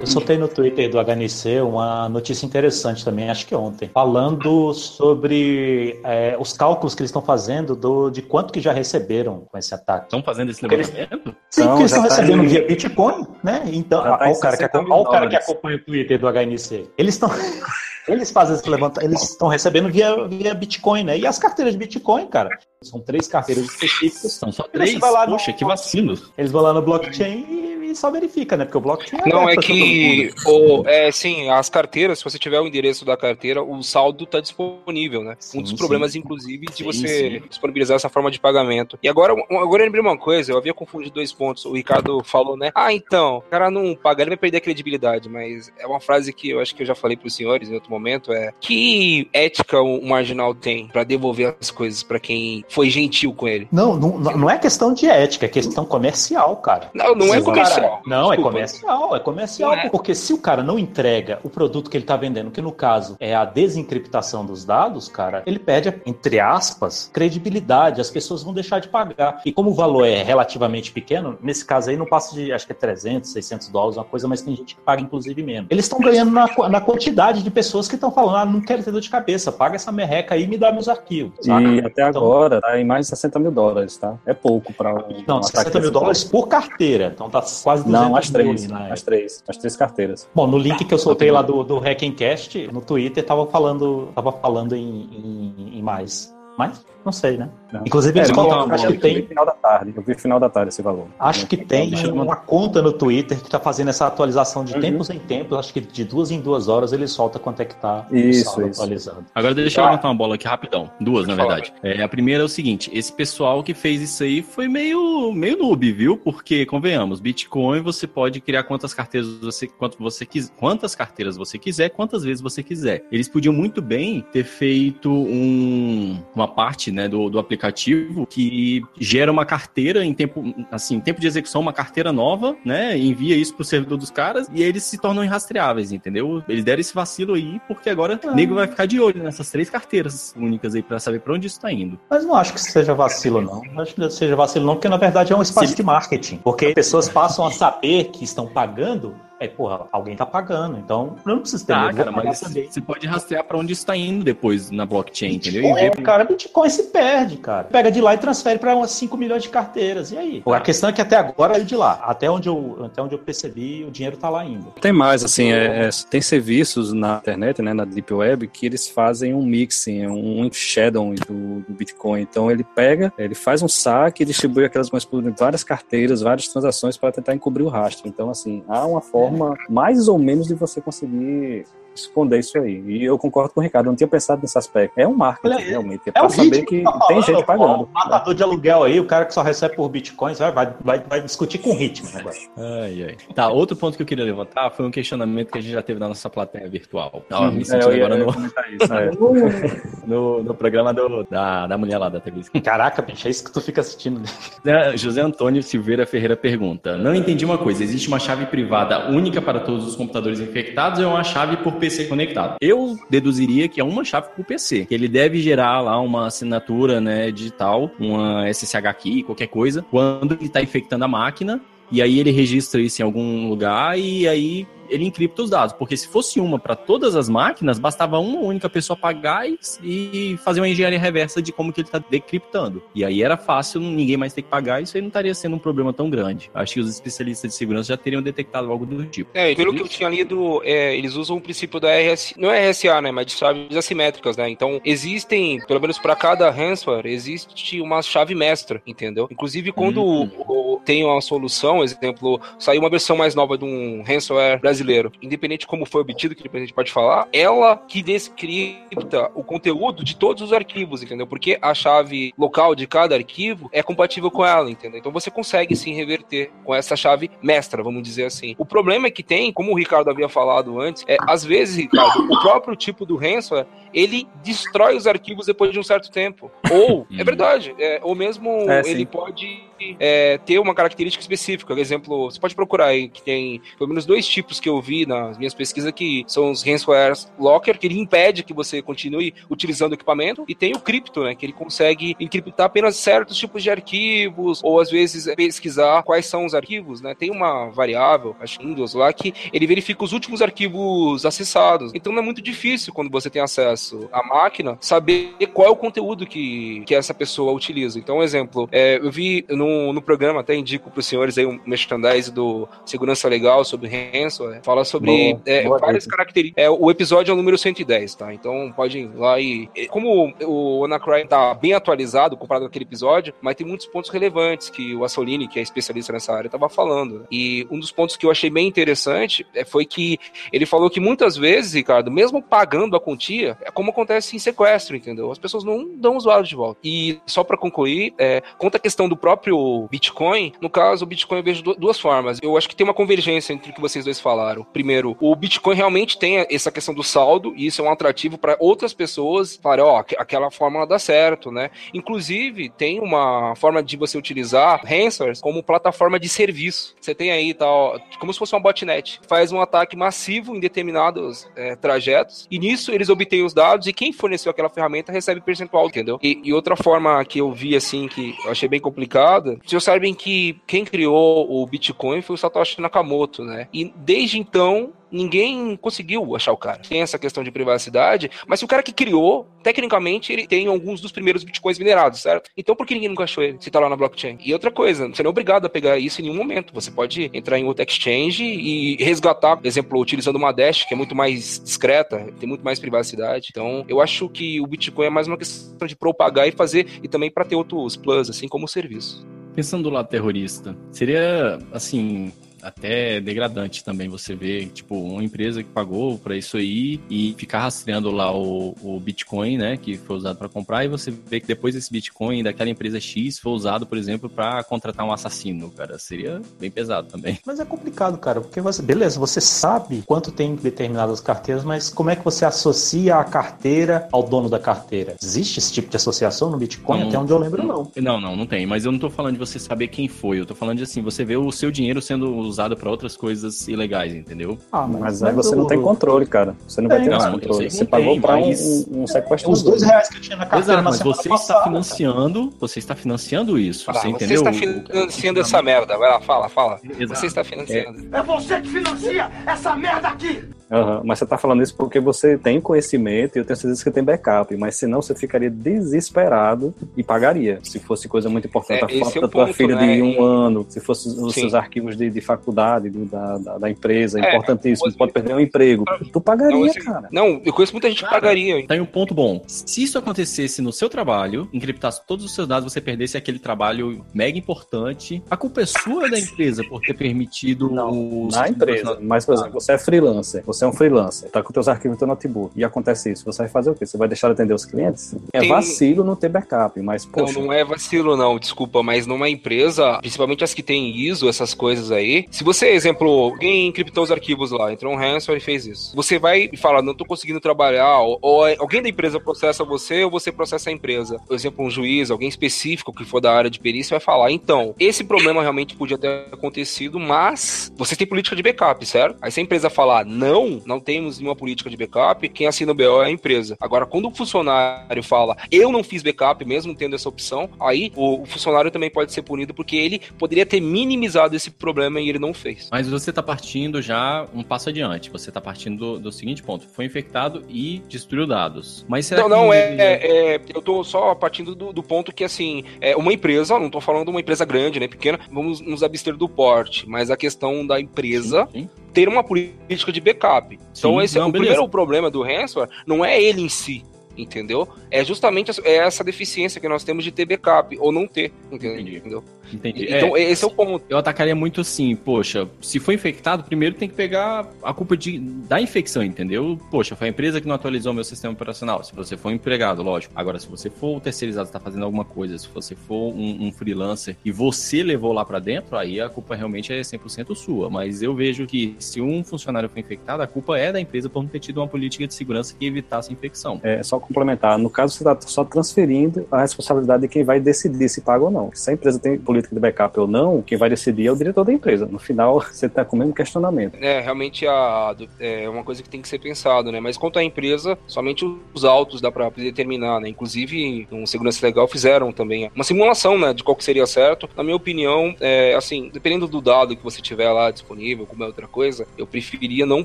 [0.00, 6.00] Eu soltei no Twitter do HNC uma notícia interessante também, acho que ontem, falando sobre
[6.02, 9.74] é, os cálculos que eles estão fazendo do, de quanto que já receberam com esse
[9.74, 10.06] ataque.
[10.06, 11.36] Estão fazendo esse Porque eles- levantamento?
[11.50, 13.62] Sim, Então, porque eles estão tá recebendo em- via Bitcoin, né?
[13.72, 15.84] Então, tá olha o cara, que, 60 acompanha- mil olha o cara que acompanha o
[15.84, 16.88] Twitter do HNC.
[16.96, 17.28] Eles estão.
[18.08, 21.18] Eles fazem esse levantamento, eles estão recebendo via, via Bitcoin, né?
[21.18, 22.48] E as carteiras de Bitcoin, cara,
[22.82, 24.32] são três carteiras específicas.
[24.32, 24.98] São só três?
[24.98, 26.18] vai lá no- Poxa, que vacilo.
[26.36, 28.64] Eles vão lá no blockchain e, e só verifica, né?
[28.64, 32.38] Porque o blockchain Não, é pra todo que, o, é, sim, as carteiras, se você
[32.38, 35.36] tiver o endereço da carteira, o saldo tá disponível, né?
[35.38, 35.76] Sim, um dos sim.
[35.76, 37.48] problemas, inclusive, de Sim, você sim.
[37.48, 38.98] disponibilizar essa forma de pagamento.
[39.02, 41.64] E agora, agora eu lembrei uma coisa, eu havia confundido dois pontos.
[41.64, 42.70] O Ricardo falou, né?
[42.74, 46.32] Ah, então, o cara não paga, ele vai perder a credibilidade, mas é uma frase
[46.32, 49.80] que eu acho que eu já falei pros senhores em outro momento, é que ética
[49.80, 53.68] o marginal tem pra devolver as coisas pra quem foi gentil com ele?
[53.70, 56.90] Não, não, não é questão de ética, é questão comercial, cara.
[56.94, 57.44] Não, não é o
[57.80, 58.02] comercial.
[58.06, 59.72] não, é comercial, é comercial.
[59.74, 59.88] É.
[59.88, 63.16] Porque se o cara não entrega o produto que ele tá vendendo, que no caso
[63.20, 68.00] é a desencriptação dos dados, cara, ele perde, entre aspas, credibilidade.
[68.00, 69.40] As pessoas vão deixar de pagar.
[69.44, 72.72] E como o valor é relativamente pequeno, nesse caso aí não passa de, acho que
[72.72, 75.68] é 300, 600 dólares, uma coisa, mas tem gente que paga inclusive menos.
[75.70, 78.90] Eles estão ganhando na, na quantidade de pessoas que estão falando, ah, não quero ter
[78.90, 81.32] dor de cabeça, paga essa merreca aí e me dá meus arquivos.
[81.44, 81.60] saca?
[81.68, 84.14] E até Então- agora tá em mais de 60 mil dólares, tá?
[84.26, 84.92] É pouco para
[85.26, 87.10] Não, um 60 ataque mil dólares por carteira.
[87.14, 88.72] Então tá quase 200 Não, as três.
[88.72, 89.44] As três.
[89.46, 90.28] As três carteiras.
[90.34, 94.32] Bom, no link que eu soltei lá do, do Hackencast, no Twitter, tava falando, tava
[94.32, 96.34] falando em, em, em mais.
[96.60, 97.48] Mas não sei, né?
[97.72, 97.80] Não.
[97.86, 99.92] Inclusive, eles É, colocam, uma acho que Eu vi tem, final da tarde.
[99.96, 101.06] Eu vi final da tarde esse valor.
[101.18, 104.80] acho que tem uma conta no Twitter que tá fazendo essa atualização de Uhum.
[104.80, 105.56] tempos em tempos.
[105.58, 108.82] Acho que de duas em duas horas ele solta quanto é que tá Isso, isso.
[108.82, 109.24] atualizado.
[109.34, 109.90] Agora deixa eu Ah.
[109.90, 110.90] levantar uma bola aqui rapidão.
[111.00, 111.72] Duas, na verdade.
[111.82, 115.56] É, a primeira é o seguinte: esse pessoal que fez isso aí foi meio, meio
[115.56, 116.18] noob, viu?
[116.18, 121.56] Porque, convenhamos, Bitcoin você pode criar quantas carteiras você, quanto você quiser, quantas carteiras você
[121.56, 123.04] quiser, quantas vezes você quiser.
[123.10, 129.30] Eles podiam muito bem ter feito um, uma parte né, do, do aplicativo que gera
[129.30, 132.96] uma carteira em tempo, assim, em tempo de execução, uma carteira nova, né?
[132.98, 136.42] Envia isso pro servidor dos caras e eles se tornam irrastreáveis, entendeu?
[136.48, 139.70] Eles deram esse vacilo aí, porque agora o nego vai ficar de olho nessas três
[139.70, 141.98] carteiras únicas aí pra saber pra onde isso tá indo.
[142.08, 143.62] Mas não acho que seja vacilo, não.
[143.72, 146.36] Não Acho que seja vacilo, não, porque na verdade é um espaço Se- de marketing.
[146.38, 149.14] Porque pessoas passam a saber que estão pagando.
[149.40, 150.78] É, porra, alguém tá pagando.
[150.78, 152.70] Então, eu não preciso ter Tá, medo, cara, mas também.
[152.70, 155.62] você pode rastrear pra onde isso tá indo depois na blockchain, entendeu?
[155.62, 157.64] E Bitcoin, ver cara, Bitcoin se perde, cara.
[157.64, 160.12] Pega de lá e transfere para umas 5 milhões de carteiras.
[160.12, 160.42] E aí?
[160.46, 162.00] A questão é que até agora é de lá.
[162.04, 164.66] Até onde eu, até onde eu percebi, o dinheiro tá lá ainda.
[164.80, 168.88] Tem mais, assim, é- é- tem serviços na internet, né, na Deep Web, que eles
[168.88, 172.20] fazem um mixing, um shadow do, do Bitcoin.
[172.20, 176.46] Então ele pega, ele faz um saque e distribui aquelas moedas por várias carteiras, várias
[176.48, 178.06] transações para tentar encobrir o rastro.
[178.06, 179.29] Então, assim, há uma forma
[179.68, 182.82] mais ou menos de você conseguir esconder isso aí.
[182.86, 184.92] E eu concordo com o Ricardo, eu não tinha pensado nesse aspecto.
[184.98, 186.02] É um marketing, Olha realmente.
[186.06, 187.82] É, É para o saber que tá tem gente pô, pagando.
[187.84, 191.00] O matador de aluguel aí, o cara que só recebe por bitcoins, vai, vai, vai,
[191.00, 192.50] vai discutir com ritmo negócio.
[192.56, 193.16] Ai, ai.
[193.34, 195.98] Tá, outro ponto que eu queria levantar foi um questionamento que a gente já teve
[196.00, 197.22] na nossa plateia virtual.
[197.32, 199.10] Ó, me É, sentindo eu ia- agora no, isso, é.
[200.06, 202.40] no, no programa do- da, da mulher lá da TV.
[202.62, 204.20] Caraca, bicho, é isso que tu fica assistindo.
[204.64, 207.82] Né, José Antônio Silveira Ferreira pergunta: Não entendi uma coisa.
[207.82, 211.74] Existe uma chave privada única para todos os computadores infectados ou é uma chave por
[211.80, 212.56] PC conectado?
[212.60, 214.86] Eu deduziria que é uma chave por PC.
[214.86, 220.34] Que ele deve gerar lá uma assinatura né, digital, uma SSH key, qualquer coisa, quando
[220.34, 221.60] ele está infectando a máquina.
[221.90, 225.74] E aí ele registra isso em algum lugar e aí ele encripta os dados.
[225.74, 230.36] Porque se fosse uma para todas as máquinas, bastava uma única pessoa pagar e, e
[230.38, 232.82] fazer uma engenharia reversa de como que ele está decriptando.
[232.94, 235.58] E aí era fácil, ninguém mais ter que pagar, isso aí não estaria sendo um
[235.58, 236.50] problema tão grande.
[236.52, 239.30] Acho que os especialistas de segurança já teriam detectado algo do tipo.
[239.34, 242.50] É, e pelo que eu tinha lido, é, eles usam o princípio da RS, não
[242.50, 244.48] é RSA, né, mas de chaves assimétricas, né?
[244.48, 249.28] Então, existem, pelo menos para cada ransomware, existe uma chave mestra, entendeu?
[249.30, 250.80] Inclusive, quando Hum.
[250.84, 255.60] tem uma solução, exemplo, saiu uma versão mais nova de um ransomware brasileiro brasileiro, independente
[255.60, 260.02] de como foi obtido, que depois a gente pode falar, ela que descripta o conteúdo
[260.02, 261.26] de todos os arquivos, entendeu?
[261.26, 264.98] Porque a chave local de cada arquivo é compatível com ela, entendeu?
[264.98, 268.54] Então você consegue sim reverter com essa chave mestra, vamos dizer assim.
[268.58, 272.24] O problema é que tem, como o Ricardo havia falado antes, é às vezes, Ricardo,
[272.24, 276.50] o próprio tipo do ransomware, ele destrói os arquivos depois de um certo tempo.
[276.70, 279.06] Ou, é verdade, é, ou mesmo É, ele sim.
[279.06, 281.74] pode é, ter uma característica específica.
[281.74, 285.06] Por exemplo, você pode procurar aí que tem pelo menos dois tipos que eu vi
[285.06, 289.92] nas minhas pesquisas que são os ransomware locker, que ele impede que você continue utilizando
[289.92, 293.70] o equipamento, e tem o cripto, né, que ele consegue encriptar apenas certos tipos de
[293.70, 297.14] arquivos, ou às vezes pesquisar quais são os arquivos, né?
[297.14, 301.92] Tem uma variável, acho que Windows lá, que ele verifica os últimos arquivos acessados.
[301.94, 305.76] Então não é muito difícil quando você tem acesso à máquina saber qual é o
[305.76, 307.98] conteúdo que, que essa pessoa utiliza.
[307.98, 311.46] Então, um exemplo, é, eu vi no, no programa, até indico para os senhores aí
[311.46, 316.64] um merchandise do Segurança Legal sobre ransomware, fala sobre Boa, é, boa várias características.
[316.64, 318.32] É, o episódio é o número 110, tá?
[318.34, 319.68] Então pode ir lá e.
[319.88, 324.70] Como o Anacry tá bem atualizado comparado com aquele episódio, mas tem muitos pontos relevantes
[324.70, 327.26] que o Assolini, que é especialista nessa área, estava falando.
[327.30, 330.18] E um dos pontos que eu achei bem interessante é, foi que
[330.52, 334.96] ele falou que muitas vezes, Ricardo, mesmo pagando a quantia, é como acontece em sequestro,
[334.96, 335.30] entendeu?
[335.30, 336.80] As pessoas não dão os dados de volta.
[336.82, 339.56] E só para concluir, é, quanto à questão do próprio
[339.90, 342.38] Bitcoin, no caso, o Bitcoin eu vejo du- duas formas.
[342.42, 344.64] Eu acho que tem uma convergência entre o que vocês dois falaram.
[344.72, 348.56] Primeiro, o Bitcoin realmente tem essa questão do saldo, e isso é um atrativo para
[348.58, 351.70] outras pessoas falarem, ó, aqu- aquela fórmula dá certo, né?
[351.94, 356.94] Inclusive, tem uma forma de você utilizar ransomware como plataforma de serviço.
[357.00, 359.20] Você tem aí tal, como se fosse uma botnet.
[359.28, 363.92] Faz um ataque massivo em determinados é, trajetos, e nisso eles obtêm os dados, e
[363.92, 366.18] quem forneceu aquela ferramenta recebe percentual, entendeu?
[366.22, 370.14] E, e outra forma que eu vi, assim, que eu achei bem complicada, vocês sabem
[370.14, 373.68] que quem criou o Bitcoin foi o Satoshi Nakamoto, né?
[373.72, 376.82] E desde então, ninguém conseguiu achar o cara.
[376.88, 381.12] Tem essa questão de privacidade, mas o cara que criou, tecnicamente, ele tem alguns dos
[381.12, 382.50] primeiros bitcoins minerados, certo?
[382.56, 384.38] Então por que ninguém nunca achou ele se tá lá na blockchain?
[384.44, 386.72] E outra coisa, você não é obrigado a pegar isso em nenhum momento.
[386.72, 390.96] Você pode entrar em outra exchange e resgatar, por exemplo, utilizando uma Dash, que é
[390.96, 393.48] muito mais discreta, tem muito mais privacidade.
[393.50, 397.08] Então, eu acho que o Bitcoin é mais uma questão de propagar e fazer, e
[397.08, 399.26] também para ter outros plus, assim como serviço.
[399.54, 402.32] Pensando do lado terrorista, seria assim.
[402.62, 407.60] Até degradante também você ver, tipo, uma empresa que pagou pra isso aí e ficar
[407.60, 411.46] rastreando lá o, o Bitcoin, né, que foi usado pra comprar, e você vê que
[411.46, 415.98] depois esse Bitcoin daquela empresa X foi usado, por exemplo, pra contratar um assassino, cara.
[415.98, 417.38] Seria bem pesado também.
[417.44, 421.88] Mas é complicado, cara, porque você, beleza, você sabe quanto tem em determinadas carteiras, mas
[421.88, 425.16] como é que você associa a carteira ao dono da carteira?
[425.22, 427.00] Existe esse tipo de associação no Bitcoin?
[427.00, 427.08] Não.
[427.08, 427.90] Até onde eu lembro, não.
[427.96, 428.66] Não, não, não tem.
[428.66, 430.40] Mas eu não tô falando de você saber quem foi.
[430.40, 433.66] Eu tô falando de assim, você vê o seu dinheiro sendo usado pra outras coisas
[433.68, 434.58] ilegais, entendeu?
[434.70, 436.54] Ah, Mas aí você não tem controle, cara.
[436.68, 437.70] Você não vai Tem, ter eu controle.
[437.70, 439.62] Você pagou pra um, um, um Os sequestrador.
[439.62, 442.52] dois reais que eu tinha na carteira Exato, na mas semana você passada, está financiando,
[442.60, 444.36] você está financiando isso, Ah, você você entendeu?
[444.48, 445.96] está financiando essa merda.
[445.96, 446.80] Vai lá, fala, fala.
[446.98, 447.20] Exato.
[447.20, 448.08] Você está financiando.
[448.14, 450.44] É você que financia essa merda aqui!
[450.70, 453.84] Aham, Mas você tá falando isso porque você tem conhecimento e eu tenho certeza que
[453.84, 454.56] você tem backup.
[454.56, 457.58] Mas senão você ficaria desesperado e pagaria.
[457.62, 459.96] Se fosse coisa muito importante, É, a foto é da tua ponto, filha né?
[459.96, 461.40] de um E- ano, se fosse os Sim.
[461.42, 465.34] seus arquivos de, de faculdade, do- da, da, da empresa, É, importantíssimo, você- pode perder
[465.34, 465.84] um emprego.
[466.12, 467.08] Tu pagaria, Não, esse- cara.
[467.10, 468.58] Não, eu conheço muita gente que Cara, pagaria.
[468.58, 468.66] hein?
[468.66, 469.42] Tá aí um ponto bom.
[469.46, 474.04] Se isso acontecesse no seu trabalho, encriptasse todos os seus dados, você perdesse aquele trabalho
[474.14, 478.98] mega importante, a culpa é sua da empresa por ter permitido Não, o Na empresa.
[479.00, 481.98] Mas, por exemplo, você é freelancer, você é um freelancer, tá com teus arquivos no
[481.98, 483.86] teu notebook e acontece isso, você vai fazer o quê?
[483.86, 485.14] Você vai deixar de atender os clientes?
[485.32, 489.06] É Tem- vacilo não ter backup, mas, poxa, Não, não é vacilo, não, desculpa, mas
[489.06, 494.04] numa empresa, principalmente as que tem ISO, essas coisas aí, se você, exemplo, alguém encriptou
[494.04, 497.04] os arquivos lá, entrou um ransomware e fez isso, você vai e fala, não tô
[497.04, 501.18] conseguindo trabalhar, ou, ou alguém da empresa processa você, ou você processa a empresa.
[501.26, 504.74] Por exemplo, um juiz, alguém específico que for da área de perícia vai falar, então,
[504.78, 509.16] esse problema realmente podia ter acontecido, mas você tem política de backup, certo?
[509.22, 512.74] Aí se a empresa falar, não, não temos nenhuma política de backup, quem assina o
[512.74, 513.56] BO é a empresa.
[513.60, 518.22] Agora, quando o funcionário fala, eu não fiz backup, mesmo tendo essa opção, aí o,
[518.22, 522.18] o funcionário também pode ser punido porque ele poderia ter minimizado esse problema e ele
[522.18, 522.68] não fez.
[522.70, 525.10] Mas você tá partindo já um passo adiante.
[525.10, 528.84] Você tá partindo do, do seguinte ponto: foi infectado e destruiu dados.
[528.88, 532.12] Mas será Não, que não, é, é- é- Eu tô só partindo do, do ponto
[532.12, 535.60] que, assim, é uma empresa, não tô falando de uma empresa grande, né, pequena, vamos
[535.60, 538.68] nos abster do porte, mas a questão da empresa Sim, sim.
[538.92, 540.54] Ter uma política de backup.
[540.54, 541.50] Então, Sim, esse é não, o beleza.
[541.50, 543.84] primeiro problema do ransomware, não é ele em si,
[544.22, 544.68] entendeu?
[544.90, 548.32] É justamente essa- é essa deficiência que nós temos de ter backup, ou não ter,
[548.50, 548.74] entendeu?
[548.80, 548.96] Entendi.
[548.96, 549.24] entendeu?
[549.52, 549.86] Entendi.
[549.92, 550.84] Então, esse é o ponto.
[550.88, 555.18] Eu atacaria muito assim, poxa, se for infectado, primeiro tem que pegar a culpa de,
[555.18, 556.56] da infecção, entendeu?
[556.70, 558.84] Poxa, foi a empresa que não atualizou meu sistema operacional.
[558.84, 560.12] Se você for um empregado, lógico.
[560.16, 563.52] Agora, se você for o terceirizado, está fazendo alguma coisa, se você for um, um
[563.52, 567.68] freelancer e você levou lá para dentro, aí a culpa realmente é 100% sua.
[567.68, 571.22] Mas eu vejo que se um funcionário foi infectado, a culpa é da empresa por
[571.24, 573.60] não ter tido uma política de segurança que evitasse a infecção.
[573.64, 574.58] É só complementar.
[574.58, 578.30] No caso, você está só transferindo a responsabilidade de quem vai decidir se paga ou
[578.30, 578.50] não.
[578.52, 581.44] Se a empresa tem política de backup ou não, quem vai decidir é o diretor
[581.44, 581.86] da empresa.
[581.86, 583.76] No final, você está com o mesmo questionamento.
[583.80, 586.80] É, realmente a, é uma coisa que tem que ser pensado, né?
[586.80, 590.08] Mas quanto à empresa, somente os autos dá para determinar, né?
[590.08, 594.28] Inclusive, no Segurança Legal fizeram também uma simulação, né, de qual que seria certo.
[594.36, 598.26] Na minha opinião, é, assim, dependendo do dado que você tiver lá disponível, como é
[598.26, 599.84] outra coisa, eu preferiria não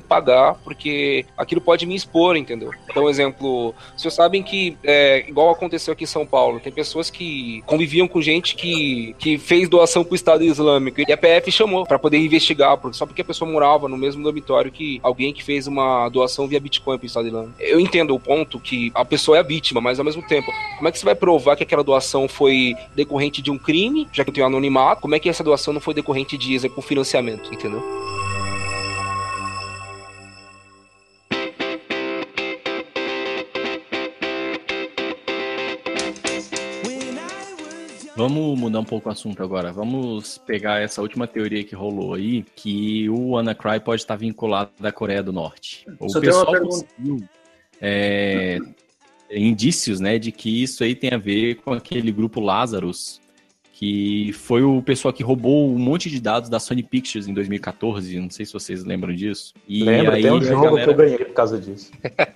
[0.00, 2.70] pagar, porque aquilo pode me expor, entendeu?
[2.90, 3.74] Então, exemplo,
[4.06, 8.22] vocês sabem que, é, igual aconteceu aqui em São Paulo, tem pessoas que conviviam com
[8.22, 12.78] gente que, que fez doação pro Estado Islâmico e a PF chamou para poder investigar,
[12.92, 16.60] só porque a pessoa morava no mesmo dormitório que alguém que fez uma doação via
[16.60, 17.54] Bitcoin pro Estado Islâmico.
[17.58, 20.88] Eu entendo o ponto que a pessoa é a vítima, mas ao mesmo tempo, como
[20.88, 24.30] é que você vai provar que aquela doação foi decorrente de um crime, já que
[24.30, 25.02] tem anonimato?
[25.02, 27.82] Como é que essa doação não foi decorrente de exemplo, financiamento, entendeu?
[38.16, 39.70] Vamos mudar um pouco o assunto agora.
[39.70, 44.90] Vamos pegar essa última teoria que rolou aí, que o WannaCry pode estar vinculado da
[44.90, 45.86] Coreia do Norte.
[46.00, 47.22] O Só pessoal conseguiu
[47.78, 48.58] é,
[49.30, 53.20] indícios, né, de que isso aí tem a ver com aquele grupo Lazarus,
[53.78, 58.18] que foi o pessoal que roubou um monte de dados da Sony Pictures em 2014.
[58.18, 59.52] Não sei se vocês lembram disso.
[59.68, 60.14] E Lembra?
[60.14, 61.92] aí Tem um jogo galera- que eu ganhei por causa disso.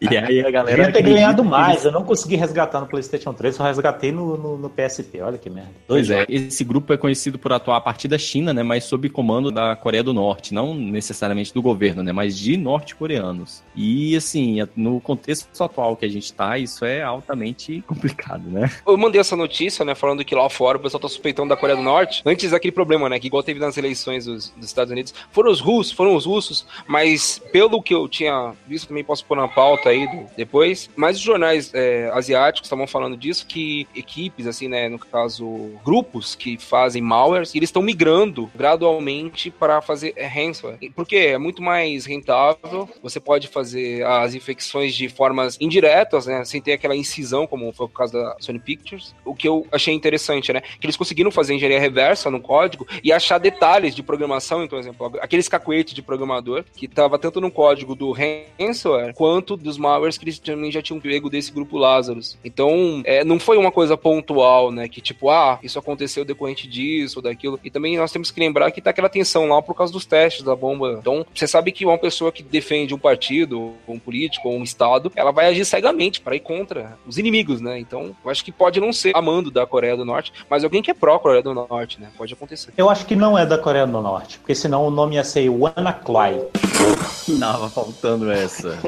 [0.00, 0.76] E aí a galera.
[0.76, 1.84] Devia ter acredita ganhado mais.
[1.84, 5.20] Eu não consegui resgatar no PlayStation 3, só resgatei no, no, no PSP.
[5.20, 5.70] Olha que merda.
[5.86, 9.08] Pois é, esse grupo é conhecido por atuar a partir da China, né, mas sob
[9.08, 13.62] comando da Coreia do Norte, não necessariamente do governo, né, mas de norte-coreanos.
[13.74, 18.70] E assim, no contexto atual que a gente tá, isso é altamente complicado, né?
[18.86, 21.76] Eu mandei essa notícia, né, falando que lá fora o pessoal tá suspeitando da Coreia
[21.76, 22.22] do Norte.
[22.24, 25.60] Antes daquele problema, né, que igual teve nas eleições dos, dos Estados Unidos, foram os
[25.60, 29.90] russos, foram os russos, mas pelo que eu tinha visto, também posso pôr na pauta
[29.90, 34.88] aí do- depois, mas os jornais é, asiáticos estavam falando disso, que equipes, assim, né,
[34.88, 35.46] no caso,
[35.84, 40.78] grupos que fazem malwares, eles estão migrando gradualmente para fazer é, ransomware.
[40.94, 46.60] Porque é muito mais rentável, você pode fazer as infecções de formas indiretas, né, sem
[46.60, 49.14] ter aquela incisão, como foi o caso da Sony Pictures.
[49.24, 53.12] O que eu achei interessante, né, que eles conseguiram fazer engenharia reversa no código e
[53.12, 57.50] achar detalhes de programação, então, por exemplo, aqueles cacuetes de programador que estava tanto no
[57.50, 62.38] código do ransomware quanto dos malwares que eles também já tinham pego desse grupo Lazarus.
[62.44, 67.18] Então, é, não foi uma coisa pontual, né, que tipo, ah, isso aconteceu decorrente disso
[67.18, 67.58] ou daquilo.
[67.64, 70.42] E também nós temos que lembrar que tá aquela tensão lá por causa dos testes
[70.42, 70.98] da bomba.
[71.00, 75.12] Então, você sabe que uma pessoa que defende um partido, um político, ou um estado,
[75.14, 77.78] ela vai agir cegamente para ir contra os inimigos, né?
[77.78, 80.90] Então, eu acho que pode não ser amando da Coreia do Norte, mas alguém que
[80.90, 82.08] é pró-Coreia do Norte, né?
[82.16, 82.72] Pode acontecer.
[82.76, 85.48] Eu acho que não é da Coreia do Norte, porque senão o nome ia ser
[85.48, 86.44] WannaCry.
[87.40, 88.78] Tava faltando essa.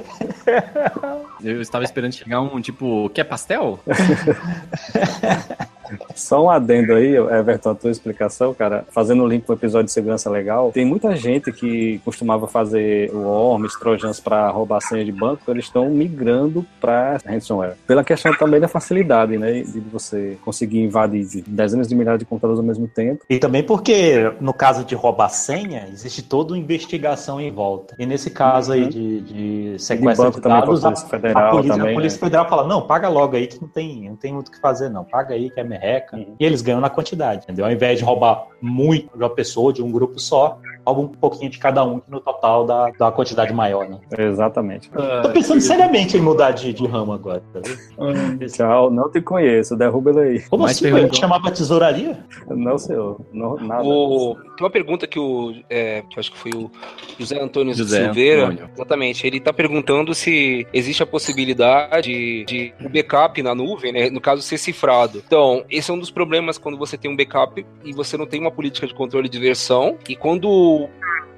[1.43, 3.79] Eu estava esperando chegar um tipo, quer pastel?
[6.15, 9.87] Só um adendo aí, Everton, a tua explicação, cara, fazendo o link com o episódio
[9.87, 15.13] de segurança legal, tem muita gente que costumava fazer worms, trojans para roubar senha de
[15.13, 17.77] banco, eles estão migrando para ransomware.
[17.87, 22.61] Pela questão também da facilidade, né, de você conseguir invadir dezenas de milhares de computadores
[22.61, 23.25] ao mesmo tempo.
[23.29, 27.95] E também porque, no caso de roubar senha, existe toda uma investigação em volta.
[27.99, 31.77] E nesse caso aí de, de sequestro de, também, dados, a, Polícia Federal a polícia,
[31.77, 32.25] também, a Polícia né?
[32.27, 34.89] Federal fala, não, paga logo aí que não tem, não tem muito o que fazer
[34.89, 35.05] não.
[35.05, 36.19] Paga aí que é merreca.
[36.39, 37.65] E eles ganham na quantidade, entendeu?
[37.65, 41.51] Ao invés de roubar muito de uma pessoa, de um grupo só, rouba um pouquinho
[41.51, 43.99] de cada um, que no total dá, dá uma quantidade maior, né?
[44.19, 44.91] Exatamente.
[45.23, 48.49] Tô pensando seriamente em mudar de, de ramo agora, tá vendo?
[48.49, 50.41] Tchau, não te conheço, derruba ele aí.
[50.49, 50.85] Como Mas assim?
[50.85, 52.19] Perguntou- te chamar pra tesouraria?
[52.49, 53.85] Não, senhor, não, nada.
[53.85, 55.55] O- Tem uma pergunta que o.
[55.71, 56.69] é, que acho que foi o
[57.17, 58.47] José Antônio José Silveira.
[58.47, 58.71] Antônio.
[58.75, 59.25] Exatamente.
[59.25, 64.11] Ele está perguntando se existe a possibilidade de o backup na nuvem, né?
[64.11, 65.23] No caso, ser cifrado.
[65.25, 68.41] Então, esse é um dos problemas quando você tem um backup e você não tem
[68.41, 69.97] uma política de controle de versão.
[70.09, 70.89] E quando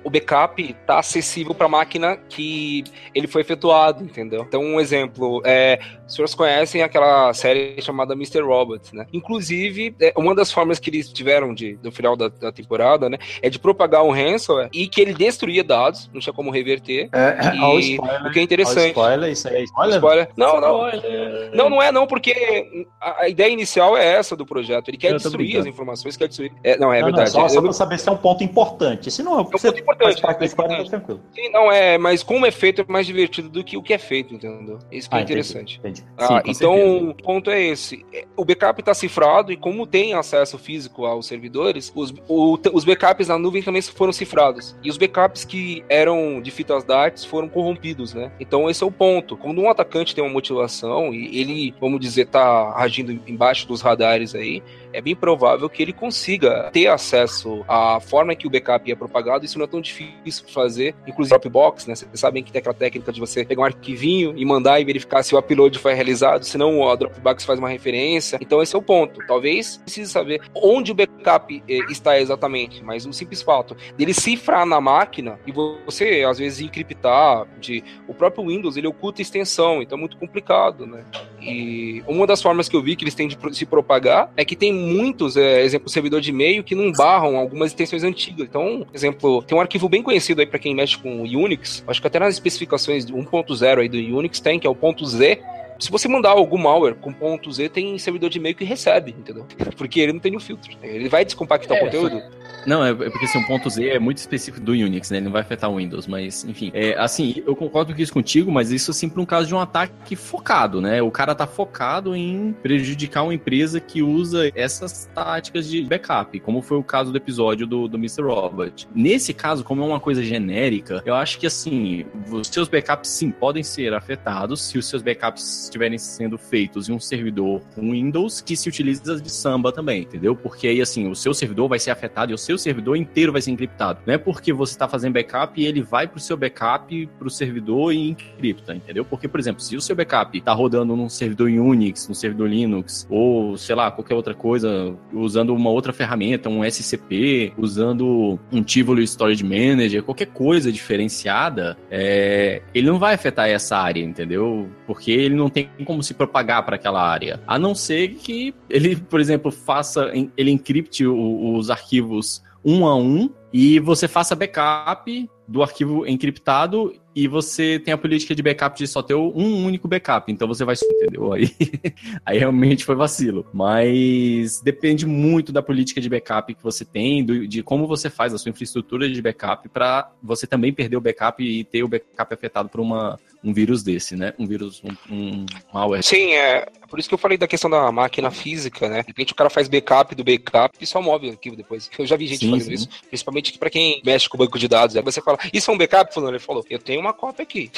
[0.05, 2.85] o backup tá acessível para a máquina que
[3.15, 4.45] ele foi efetuado, entendeu?
[4.47, 8.41] Então, um exemplo, é, os senhores conhecem aquela série chamada Mr.
[8.43, 9.07] Robot, né?
[9.13, 13.19] Inclusive, é, uma das formas que eles tiveram de, no final da, da, temporada, né,
[13.43, 17.09] é de propagar um ransomware e que ele destruía dados, não tinha como reverter.
[17.13, 18.89] É, e, o que é interessante.
[18.89, 19.97] Spoiler, isso aí é spoiler?
[19.97, 20.29] spoiler.
[20.37, 20.89] Não, não.
[20.89, 21.51] Spoiler.
[21.55, 24.89] Não, não é não, porque a, a, ideia inicial é essa do projeto.
[24.89, 26.53] Ele quer destruir as informações, quer destruir.
[26.65, 27.33] É, não, é não, verdade.
[27.35, 29.11] Não, só, só pra saber se é um ponto importante.
[29.11, 29.59] Se não, é um ponto
[29.91, 30.45] importante.
[30.45, 31.21] História, tranquilo.
[31.35, 33.99] Sim, não, é, mas como é feito é mais divertido do que o que é
[33.99, 34.79] feito, entendeu?
[34.91, 35.79] Isso que é ah, é interessante.
[35.79, 36.15] Entendi, entendi.
[36.19, 37.11] Ah, Sim, então, certeza.
[37.11, 38.05] o ponto é esse.
[38.37, 43.29] O backup está cifrado e como tem acesso físico aos servidores, os, o, os backups
[43.29, 44.77] na nuvem também foram cifrados.
[44.83, 48.31] E os backups que eram de fitas DARTs foram corrompidos, né?
[48.41, 49.37] Então esse é o ponto.
[49.37, 54.35] Quando um atacante tem uma motivação e ele, vamos dizer, tá agindo embaixo dos radares
[54.35, 58.95] aí, é bem provável que ele consiga ter acesso à forma que o backup é
[58.95, 59.45] propagado.
[59.45, 61.95] Isso não é tão difícil de fazer, inclusive Dropbox, né?
[61.95, 65.23] Vocês sabem que tem aquela técnica de você pegar um arquivinho e mandar e verificar
[65.23, 68.39] se o upload foi realizado, senão o Dropbox faz uma referência.
[68.41, 69.25] Então esse é o ponto.
[69.27, 74.67] Talvez precise saber onde o backup eh, está exatamente, mas o simples fato dele cifrar
[74.67, 79.97] na máquina e você às vezes encriptar, de o próprio Windows ele oculta extensão, então
[79.97, 81.05] é muito complicado, né?
[81.41, 84.55] E uma das formas que eu vi que eles têm de se propagar é que
[84.55, 88.47] tem muitos, é, exemplo, servidor de e-mail que não barram algumas extensões antigas.
[88.49, 92.07] Então, exemplo, tem um arquivo bem conhecido aí para quem mexe com Unix, acho que
[92.07, 95.39] até nas especificações 1.0 aí do Unix tem, que é o ponto .z,
[95.81, 99.47] se você mandar algum malware com ponto .z, tem servidor de e-mail que recebe, entendeu?
[99.77, 100.71] Porque ele não tem o filtro.
[100.83, 102.23] Ele vai descompactar é, o conteúdo.
[102.67, 105.17] Não, é porque assim, um ponto Z é muito específico do Unix, né?
[105.17, 106.71] Ele não vai afetar o Windows, mas enfim.
[106.75, 109.61] É, assim, eu concordo com isso contigo, mas isso é sempre um caso de um
[109.61, 111.01] ataque focado, né?
[111.01, 116.61] O cara tá focado em prejudicar uma empresa que usa essas táticas de backup, como
[116.61, 118.23] foi o caso do episódio do, do Mr.
[118.23, 118.89] Robot.
[118.95, 123.31] Nesse caso, como é uma coisa genérica, eu acho que assim, os seus backups sim
[123.31, 128.57] podem ser afetados se os seus backups estiverem sendo feitos em um servidor Windows que
[128.57, 130.35] se utiliza de Samba também, entendeu?
[130.35, 133.41] Porque aí assim, o seu servidor vai ser afetado e o seu servidor inteiro vai
[133.41, 134.01] ser encriptado.
[134.07, 137.27] Não é porque você está fazendo backup e ele vai para o seu backup, para
[137.27, 139.05] o servidor e encripta, entendeu?
[139.05, 143.07] Porque, por exemplo, se o seu backup está rodando num servidor Unix, num servidor Linux,
[143.09, 149.07] ou sei lá, qualquer outra coisa, usando uma outra ferramenta, um SCP, usando um Tivoli
[149.07, 152.63] Storage Manager, qualquer coisa diferenciada, é...
[152.75, 154.69] ele não vai afetar essa área, entendeu?
[154.87, 157.41] Porque ele não tem como se propagar para aquela área.
[157.47, 163.31] A não ser que ele, por exemplo, faça, ele encripte os arquivos um a um
[163.53, 168.87] e você faça backup do arquivo encriptado e você tem a política de backup de
[168.87, 170.31] só ter um único backup.
[170.31, 171.33] Então você vai, entendeu?
[171.33, 171.51] Aí,
[172.25, 173.45] aí realmente foi vacilo.
[173.53, 178.33] Mas depende muito da política de backup que você tem, do, de como você faz
[178.33, 182.33] a sua infraestrutura de backup para você também perder o backup e ter o backup
[182.33, 184.33] afetado por uma, um vírus desse, né?
[184.39, 186.05] Um vírus, um, um malware.
[186.05, 189.03] Sim, é, por isso que eu falei da questão da máquina física, né?
[189.03, 191.91] De repente o cara faz backup do backup e só move o arquivo depois.
[191.99, 192.75] Eu já vi gente sim, fazendo sim.
[192.75, 194.97] isso, principalmente para quem mexe com o banco de dados.
[194.97, 196.13] Aí você fala, isso é um backup?
[196.13, 197.71] Fulano, ele falou, eu tenho uma cópia aqui.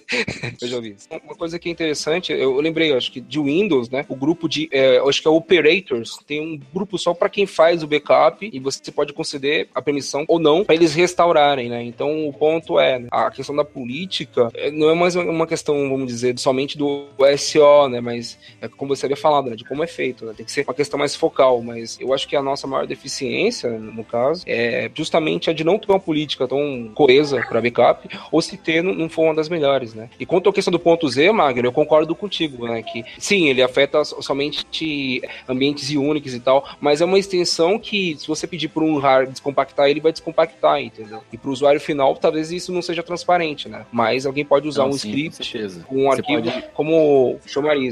[0.60, 1.08] eu já vi isso.
[1.10, 4.04] Uma coisa que é interessante, eu lembrei, acho que de Windows, né?
[4.08, 7.82] O grupo de, é, acho que é Operators, tem um grupo só para quem faz
[7.82, 11.82] o backup e você pode conceder a permissão ou não para eles restaurarem, né?
[11.82, 13.08] Então o ponto é, né?
[13.10, 17.06] a questão da política é, não é mais uma questão, vamos dizer, somente do
[17.38, 18.00] SO, né?
[18.00, 20.64] Mas é como você havia falado, né, de como é feito, né, tem que ser
[20.66, 24.90] uma questão mais focal, mas eu acho que a nossa maior deficiência, no caso, é
[24.94, 29.08] justamente a de não ter uma política tão coesa para backup, ou se ter, não,
[29.08, 30.10] for uma das melhores, né.
[30.18, 33.62] E quanto à questão do ponto Z, Magno, eu concordo contigo, né, que sim, ele
[33.62, 38.82] afeta somente ambientes Unix e tal, mas é uma extensão que, se você pedir para
[38.82, 41.22] um hard descompactar, ele vai descompactar, entendeu?
[41.32, 44.82] E para o usuário final, talvez isso não seja transparente, né, mas alguém pode usar
[44.82, 46.64] não, um sim, script, um arquivo pode...
[46.74, 47.38] como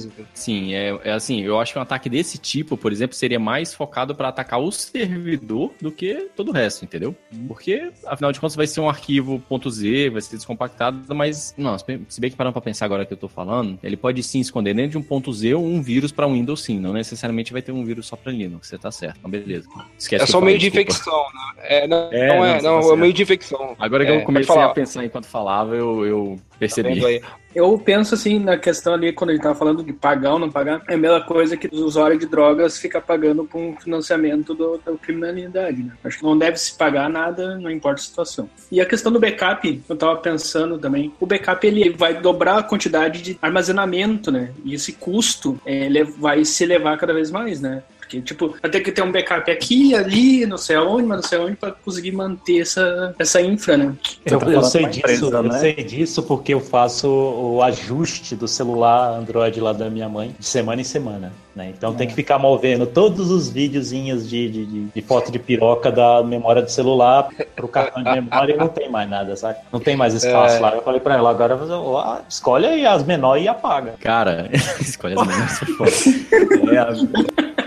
[0.08, 0.26] entendeu?
[0.34, 3.72] Sim, é, é, assim, eu acho que um ataque desse tipo, por exemplo, seria mais
[3.72, 7.14] focado para atacar o servidor do que todo o resto, entendeu?
[7.46, 12.20] Porque, afinal de contas, vai ser um arquivo .z, vai ser descompactado, mas, não, se
[12.20, 14.98] bem que parando para pensar agora que eu tô falando, ele pode sim esconder dentro
[15.00, 18.16] de um .z um vírus para Windows sim, não necessariamente vai ter um vírus só
[18.16, 19.68] para Linux, você tá certo, então beleza.
[19.98, 21.62] Esquece é só meio de infecção, né?
[21.62, 23.76] É, não, é, não, é, não, tá é meio de infecção.
[23.78, 27.00] Agora que eu é, comecei a pensar enquanto falava, eu, eu percebi.
[27.20, 30.50] Tá eu penso assim na questão ali, quando ele tava falando de pagar ou não
[30.50, 34.54] pagar, é a mesma coisa que o usuário de drogas fica pagando por um financiamento
[34.54, 35.92] do, da criminalidade, né?
[36.04, 38.50] Acho que não deve se pagar nada, não importa a situação.
[38.70, 42.62] E a questão do backup, eu tava pensando também, o backup ele vai dobrar a
[42.62, 44.50] quantidade de armazenamento, né?
[44.64, 47.82] E esse custo, ele vai se elevar cada vez mais, né?
[48.14, 51.28] Porque, tipo, vai ter que ter um backup aqui, ali, não sei aonde, mas não
[51.28, 53.94] sei aonde, pra conseguir manter essa, essa infra, né?
[54.24, 55.58] Eu, tá eu sei disso, empresa, eu né?
[55.58, 60.46] sei disso porque eu faço o ajuste do celular Android lá da minha mãe de
[60.46, 61.32] semana em semana.
[61.54, 61.72] Né?
[61.76, 65.90] Então tem que ficar movendo todos os videozinhos de, de, de- de foto de piroca
[65.90, 69.58] da memória do celular pro cartão de memória e não tem mais nada, sabe?
[69.72, 70.74] Não tem mais espaço lá.
[70.74, 73.94] Eu falei pra ela, agora você, ó, escolhe aí as menores e apaga.
[74.00, 74.50] Cara,
[74.80, 75.86] escolhe as for.
[76.68, 77.54] É,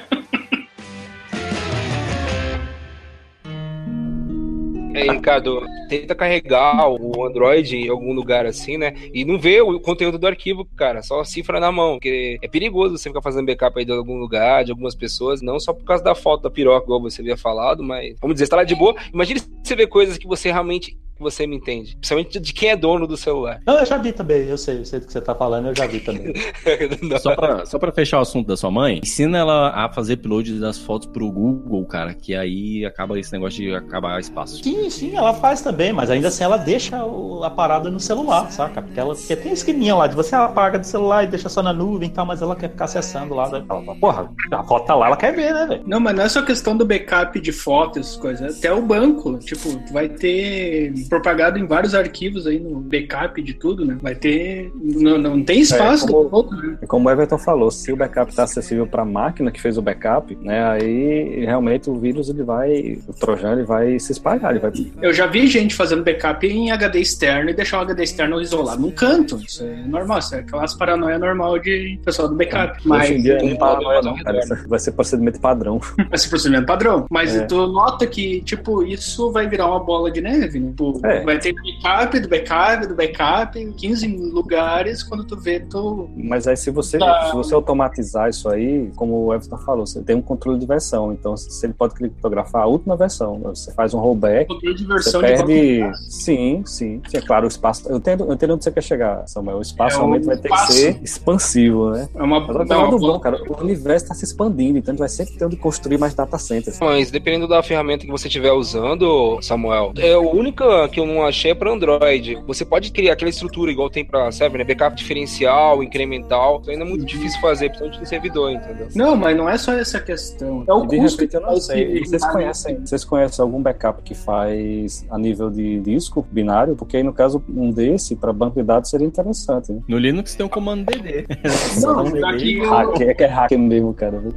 [4.98, 8.94] É, Ricardo, tenta carregar o Android em algum lugar assim, né?
[9.14, 11.04] E não vê o conteúdo do arquivo, cara.
[11.04, 11.94] Só cifra na mão.
[11.94, 15.42] Porque é perigoso você ficar fazendo backup aí de algum lugar, de algumas pessoas.
[15.42, 18.46] Não só por causa da foto da piroca, igual você havia falado, mas vamos dizer,
[18.46, 18.96] você tá lá de boa.
[19.14, 20.98] Imagina se você vê coisas que você realmente.
[21.18, 21.96] Que Você me entende.
[21.96, 23.60] Principalmente de quem é dono do celular.
[23.66, 25.76] Não, eu já vi também, eu sei, eu sei do que você tá falando, eu
[25.76, 26.34] já vi também.
[27.20, 30.60] Só pra, só pra fechar o assunto da sua mãe, ensina ela a fazer upload
[30.60, 34.62] das fotos pro Google, cara, que aí acaba esse negócio de acabar espaço.
[34.64, 38.52] Sim, sim, ela faz também, mas ainda assim ela deixa o- a parada no celular,
[38.52, 38.82] saca?
[38.82, 41.74] Porque ela porque tem esqueminha lá de você apaga do celular e deixa só na
[41.74, 43.48] nuvem e tal, mas ela quer ficar acessando lá.
[43.48, 45.84] Ela fala, porra, a foto tá lá, ela quer ver, né, velho?
[45.88, 48.58] Não, mas não é só questão do backup de fotos, essas coisas.
[48.60, 53.86] Até o banco, tipo, vai ter propagado em vários arquivos aí no backup de tudo,
[53.86, 53.98] né?
[54.02, 54.72] Vai ter.
[54.76, 56.78] Não, não tem espaço É, como- né?
[56.82, 59.78] E como o Everton falou, se o backup está acessível para a máquina que fez
[59.78, 64.52] o backup, né, aí realmente o vírus ele vai, o trojan ele vai se espalhar,
[64.52, 68.04] ele vai Eu já vi gente fazendo backup em HD externo e deixar o HD
[68.04, 69.38] externo isolado num canto.
[69.38, 72.80] Isso é normal, isso é aquelas paranoia normal de pessoal do backup.
[72.86, 75.80] Mas Hoje em dia não padrão não, cara, isso vai ser procedimento padrão.
[76.10, 77.06] vai ser procedimento padrão.
[77.10, 77.46] Mas É.
[77.46, 80.70] tu nota que, tipo, isso vai virar uma bola de neve, né?
[80.70, 81.24] Tipo, É.
[81.24, 86.10] vai ter backup do backup do backup em 15 lugares, quando tu vê, tu.
[86.16, 87.28] Mas aí se você, Tá.
[87.30, 91.12] se você automatizar isso aí, como o Everton falou, você tem um controle de versão,
[91.12, 94.94] então se ele pode criptografar a última versão, você faz um rollback, Controle de você
[94.94, 95.80] versão de perde.
[95.82, 95.98] banco.
[96.10, 97.02] Sim, sim.
[97.08, 97.88] Sim, é claro, o espaço.
[97.90, 99.58] Eu entendo, eu entendo onde você quer chegar, Samuel.
[99.58, 100.68] O espaço É, o realmente vai ter espaço.
[100.68, 102.08] que ser expansivo, né?
[102.16, 103.38] É uma, Mas olha é uma bom, cara.
[103.50, 106.38] O universo está se expandindo, então a gente vai sempre ter onde construir mais data
[106.38, 106.80] centers.
[106.80, 111.26] Mas dependendo da ferramenta que você estiver usando, Samuel, é a única que eu não
[111.26, 112.42] achei é para Android.
[112.48, 114.64] Você pode criar aquela estrutura igual tem para server, né?
[114.64, 116.60] Backup diferencial, incremental.
[116.62, 118.88] Isso ainda é muito difícil fazer, principalmente no servidor, entendeu?
[118.96, 120.64] Não, mas não é só essa questão.
[120.68, 122.04] É o de custo repente eu não sei.
[122.04, 126.76] Vocês conhecem, vocês conhecem algum backup que faz a nível de disco binário?
[126.76, 129.72] Porque aí, no caso, um desse, para banco de dados, seria interessante.
[129.72, 129.82] Né?
[129.88, 131.26] No Linux tem o comando DD.
[131.82, 134.20] Não, dá um aqui é que é hacker mesmo, cara.
[134.20, 134.34] viu?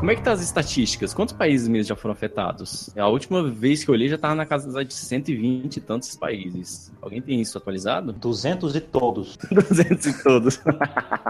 [0.00, 1.12] Como é que tá as estatísticas?
[1.12, 2.88] Quantos países mesmo já foram afetados?
[2.96, 6.90] A última vez que eu olhei já tava na casa de 120 e tantos países.
[7.02, 8.10] Alguém tem isso atualizado?
[8.10, 9.36] 200 e todos.
[9.52, 10.58] 200 e todos.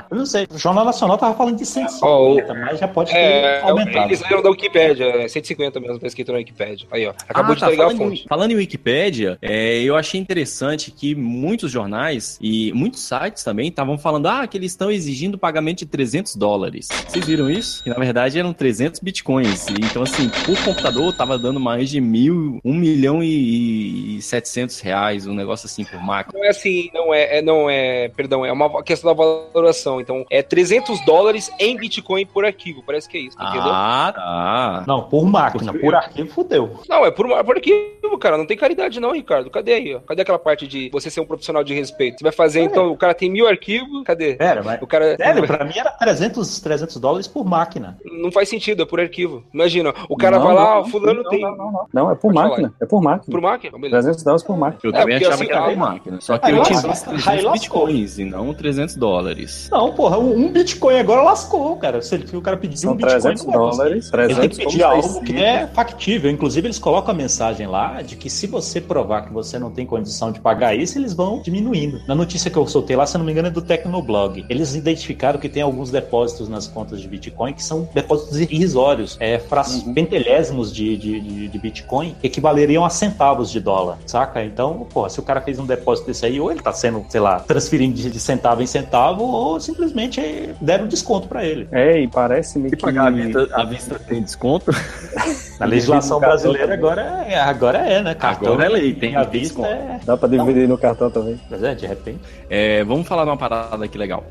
[0.09, 3.11] Eu não sei, o Jornal Nacional tava falando de 150, Ó, o- mas já pode
[3.11, 4.07] ter É, aumentado.
[4.09, 6.87] eles leram da Wikipédia, é 150 mesmo, tá escrito na Wikipédia.
[6.93, 7.11] Aí, ó.
[7.29, 8.25] Acabou Ah, de tá, entregar a falando fonte.
[8.25, 13.67] Em, falando em Wikipédia, é, eu achei interessante que muitos jornais e muitos sites também
[13.69, 16.89] estavam falando ah, que eles estão exigindo pagamento de 300 dólares.
[17.09, 17.83] Vocês viram isso?
[17.83, 19.69] Que na verdade eram 300 bitcoins.
[19.69, 24.81] E, então, assim, por computador tava dando mais de mil, 1 milhão e, e 700
[24.81, 26.39] reais, um negócio assim por máquina.
[26.39, 29.99] Não é assim, não é, é- não é, perdão, é uma questão da valoração.
[29.99, 33.63] Então, é 300 dólares em Bitcoin por arquivo, parece que é isso, entendeu?
[33.73, 34.85] Ah, tá.
[34.87, 36.81] Não, por máquina, por arquivo, fudeu.
[36.87, 39.49] Não, é por, por arquivo, cara, não tem caridade não, Ricardo.
[39.49, 40.01] Cadê aí, ó?
[40.01, 42.19] Cadê aquela parte de você ser um profissional de respeito?
[42.19, 44.35] Você vai fazer, então, o cara tem mil arquivos, cadê?
[44.35, 44.83] Pera, mas.
[44.83, 47.97] O cara Sério, pra mim era 300, 300 dólares por máquina.
[48.05, 49.43] não faz sentido, é por arquivo.
[49.53, 51.87] Imagina, o cara Não, vai lá, não, ó, fulano não, tem Não, não, não.
[51.93, 52.75] Não, é por Pode máquina.
[52.81, 53.33] É por máquina.
[53.33, 54.03] por máquina, beleza.
[54.03, 54.81] 300 dólares por máquina.
[54.85, 56.21] Eu É, também achava assim, que era aí- por máquina.
[56.21, 57.53] Só que aí eu tinha visto aí 300 lascou.
[57.87, 59.69] bitcoins e não 300 dólares.
[59.71, 62.03] Não, porra, um Bitcoin agora lascou, cara.
[62.03, 63.79] Se o cara pedir São um Bitcoin, 300 não vai conseguir.
[63.79, 64.11] dólares.
[64.13, 66.31] Ele tem 300 que pedir algo que é factível.
[66.31, 69.87] Inclusive, eles colocam a mensagem lá de que se você provar que você não tem
[69.87, 72.01] condição de pagar isso, eles vão diminuindo.
[72.07, 74.45] Na notícia que eu soltei lá, se eu não me engano, é do Tecnoblog.
[74.49, 79.17] Eles identificaram que tem alguns depósitos nas contas de Bitcoin que são depósitos irrisórios.
[79.21, 79.93] É, fra- Uhum.
[79.95, 84.43] pentelésimos de, de, de, de Bitcoin equivaleriam a centavos de dólar, saca?
[84.45, 87.21] Então, pô, se o cara fez um depósito desse aí, ou ele tá sendo, sei
[87.21, 90.21] lá, transferindo de, de centavo em centavo, ou simplesmente
[90.61, 91.69] deram desconto pra ele.
[91.71, 92.77] É, e parece-me que...
[92.77, 94.71] pagar à vista, à vista tem desconto,
[95.61, 98.17] Na legislação cartão brasileira agora é, agora é, né?
[98.19, 100.01] agora é lei, tem à tem vista é...
[100.05, 101.39] Dá pra dividir no cartão também.
[101.51, 102.19] Mas é, de repente.
[102.49, 104.25] É, vamos falar de uma parada aqui legal.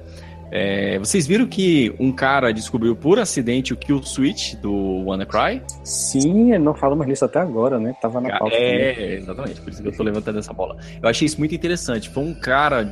[0.52, 5.62] É, vocês viram que um cara descobriu por acidente o kill switch do WannaCry?
[5.84, 7.96] Sim, não falamos nisso até agora, né?
[8.02, 8.56] Tava na pauta.
[8.56, 10.78] É, exatamente, por isso que eu tô levantando essa bola.
[11.02, 12.10] Eu achei isso muito interessante.
[12.10, 12.88] Foi um cara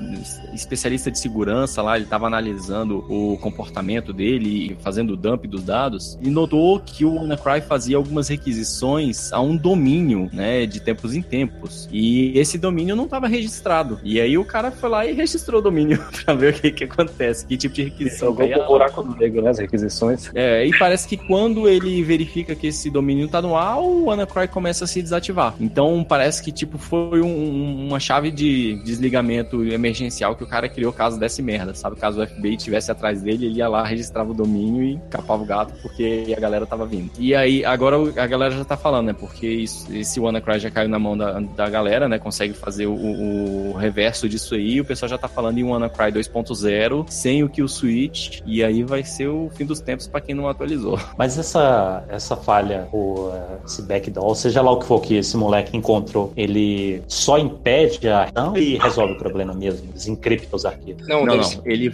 [0.54, 5.64] especialista de segurança lá, ele tava analisando o comportamento dele e fazendo o dump dos
[5.64, 11.16] dados e notou que o WannaCry fazia algumas requisições a um domínio, né, de tempos
[11.16, 11.88] em tempos.
[11.92, 14.00] E esse domínio não estava registrado.
[14.04, 16.84] E aí o cara foi lá e registrou o domínio para ver o que que
[16.84, 18.30] acontece, que tipo de requisição.
[18.30, 20.32] Jogou pro buraco do negro, né, as requisições.
[20.34, 24.48] É, e parece que quando ele verifica que esse domínio tá no ar, o WannaCry
[24.48, 25.56] começa a se desativar.
[25.60, 30.92] Então parece que tipo foi um, uma chave de desligamento emergencial que o cara criou
[30.92, 31.96] caso desse merda, sabe?
[31.96, 35.46] Caso o FBI estivesse atrás dele, ele ia lá, registrava o domínio e capava o
[35.46, 37.12] gato porque a galera tava vindo.
[37.18, 39.14] E aí, agora a galera já tá falando, né?
[39.14, 42.20] Porque isso, esse WannaCry já caiu na mão da, da galera, né?
[42.20, 44.82] Consegue fazer o, o, reverso disso aí.
[44.82, 48.40] O pessoal já tá falando em WannaCry 2.0 sem o kill switch.
[48.46, 51.00] E aí vai ser o fim dos tempos para quem não atualizou.
[51.18, 53.34] Mas essa, essa falha, ou
[53.66, 58.30] esse backdoor, seja lá o que for que esse moleque encontrou, ele só impede a
[58.34, 61.08] não e resolve o problema mesmo, desencripta os arquivos.
[61.08, 61.62] Não, não, não.
[61.66, 61.92] Ele,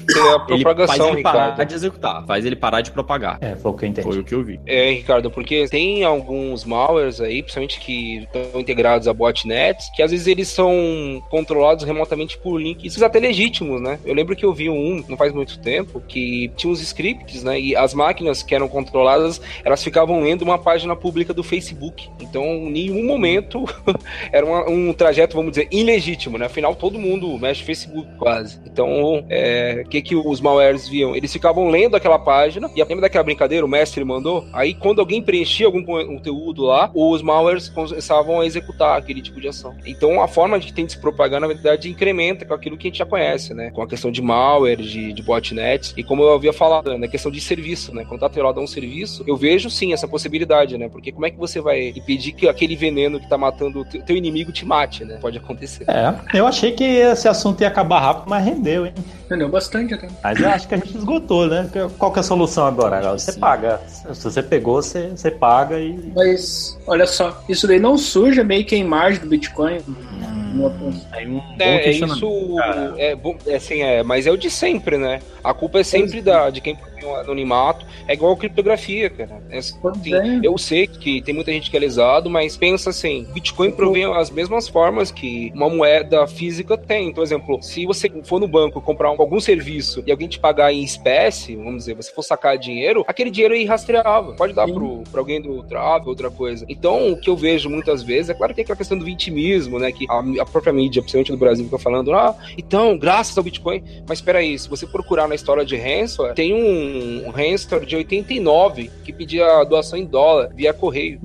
[0.50, 1.66] ele faz ele parar Ricardo.
[1.66, 3.38] de executar, faz ele parar de propagar.
[3.42, 4.08] É, foi o que eu entendi.
[4.08, 4.60] Foi o que eu vi.
[4.66, 10.12] É, Ricardo, porque tem alguns malwares aí, principalmente que estão integrados a botnets, que às
[10.12, 14.00] vezes eles são controlados remotamente por links até legítimos, né?
[14.06, 17.60] Eu lembro que eu vi um, não faz muito tempo, que tinha uns scripts, né?
[17.60, 22.10] E as máquinas que eram controladas, elas ficavam lendo uma página pública do Facebook.
[22.20, 23.66] Então, em nenhum momento
[24.32, 26.46] era uma, um trajeto, vamos dizer, ilegítimo, né?
[26.46, 28.60] Afinal, todo mundo mexe Facebook quase.
[28.66, 31.16] Então, o é, que que os malwares viam?
[31.16, 34.46] Eles ficavam lendo aquela página, e lembra daquela brincadeira, o mestre mandou?
[34.54, 39.48] Aí, quando alguém preenchia algum conteúdo lá, os malwares começavam a executar aquele tipo de
[39.48, 39.76] ação.
[39.86, 42.90] Então, a forma de tem de se propagar, na verdade, incrementa com aquilo que a
[42.90, 43.72] gente já conhece, né?
[43.72, 47.08] Com a questão de malware, de, de botnets, e como eu havia falado, na né?
[47.08, 48.06] questão de serviço, né?
[48.08, 50.90] Quando tá a um serviço, eu vejo sim essa possibilidade, né?
[50.90, 54.16] Porque como é que você vai impedir que aquele veneno que tá matando o teu
[54.16, 55.18] inimigo te mate, né?
[55.22, 55.86] Pode acontecer.
[55.88, 58.94] É, eu achei que esse assunto ia acabar rápido, mas rendeu, hein?
[59.30, 60.08] Rendeu bastante até.
[60.24, 61.70] Mas eu acho que a gente esgotou, né?
[61.98, 63.02] Qual que é a solução agora?
[63.14, 63.40] Você sim.
[63.40, 63.80] paga.
[63.88, 66.12] Se você pegou, você, você paga e.
[66.16, 69.80] Mas, olha só, isso daí não suja meio que a imagem do Bitcoin.
[69.88, 70.23] Hum.
[70.54, 72.56] Um é, isso
[72.98, 75.20] é, bom, é, assim, é, mas é o de sempre, né?
[75.44, 76.76] A culpa é sempre da, de quem
[77.16, 77.86] anonimato.
[78.08, 79.42] É igual criptografia, cara.
[79.50, 79.76] É, assim,
[80.14, 80.40] é.
[80.44, 84.30] Eu sei que tem muita gente que é lesado, mas pensa assim: Bitcoin provém as
[84.30, 87.10] mesmas formas que uma moeda física tem.
[87.10, 90.74] Então, por exemplo, se você for no banco comprar algum serviço e alguém te pagar
[90.74, 94.36] em espécie, vamos dizer, você for sacar dinheiro, aquele dinheiro é irrastreável.
[94.36, 96.66] Pode dar para alguém do tráfego, outra coisa.
[96.68, 99.80] Então, o que eu vejo muitas vezes, é claro que tem aquela questão do vitimismo,
[99.80, 99.92] né?
[99.92, 103.84] Que a, a própria mídia, principalmente do Brasil, fica falando, ah, então, graças ao Bitcoin.
[104.08, 107.96] Mas espera aí, se você procurar na história de ransomware, tem um um hamster de
[107.96, 111.20] 89 que pedia doação em dólar via correio.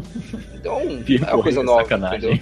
[0.55, 1.83] Então, via é uma coisa nova.
[1.83, 2.41] Sacanagem.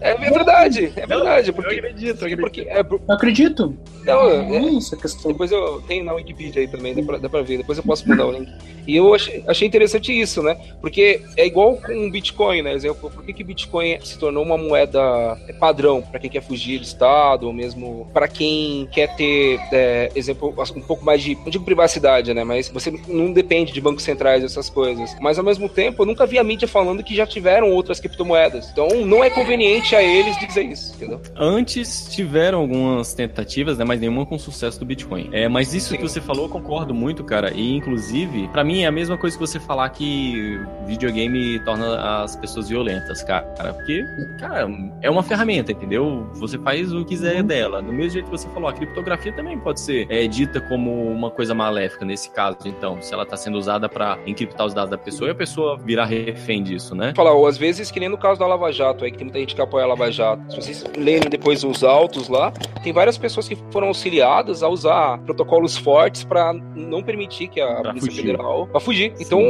[0.00, 1.52] É, é, verdade, é verdade.
[1.52, 2.40] Porque, eu acredito, eu acredito.
[2.40, 3.76] Porque, é, eu acredito.
[4.04, 5.32] Não, é, isso, questão.
[5.32, 7.58] Depois eu tenho na Wikipedia aí também, dá pra, dá pra ver.
[7.58, 8.48] Depois eu posso mandar o link.
[8.86, 10.56] E eu achei, achei interessante isso, né?
[10.80, 12.72] Porque é igual com o Bitcoin, né?
[12.72, 16.84] Exemplo, por que, que Bitcoin se tornou uma moeda padrão para quem quer fugir do
[16.84, 21.66] Estado, ou mesmo para quem quer ter, é, exemplo, um pouco mais de, não digo
[21.66, 22.44] privacidade, né?
[22.44, 25.16] Mas você não depende de bancos centrais, essas coisas.
[25.20, 28.70] Mas ao mesmo tempo, eu nunca vi a mídia falando que já tiveram outras criptomoedas.
[28.70, 31.20] Então não é conveniente a eles dizer isso, entendeu?
[31.36, 33.84] Antes tiveram algumas tentativas, né?
[33.84, 35.28] Mas nenhuma com sucesso do Bitcoin.
[35.32, 35.96] É, mas isso Sim.
[35.96, 37.52] que você falou, eu concordo muito, cara.
[37.54, 42.36] E inclusive, para mim é a mesma coisa que você falar que videogame torna as
[42.36, 43.74] pessoas violentas, cara.
[43.74, 44.02] Porque,
[44.38, 44.68] cara,
[45.02, 46.26] é uma ferramenta, entendeu?
[46.34, 47.46] Você faz o que quiser uhum.
[47.46, 47.82] dela.
[47.82, 51.30] Do mesmo jeito que você falou, a criptografia também pode ser é, dita como uma
[51.30, 54.98] coisa maléfica nesse caso, então, se ela tá sendo usada para encriptar os dados da
[54.98, 57.12] pessoa e a pessoa virar refém disso, né?
[57.14, 59.38] Falar, ou às vezes, que nem no caso da Lava Jato, aí que tem muita
[59.38, 60.42] gente que apoia a Lava Jato.
[60.50, 62.50] Se vocês lerem depois os autos lá,
[62.82, 67.66] tem várias pessoas que foram auxiliadas a usar protocolos fortes para não permitir que a
[67.66, 68.22] pra Polícia fugir.
[68.22, 69.12] Federal pra fugir.
[69.16, 69.24] Sim.
[69.24, 69.40] Então,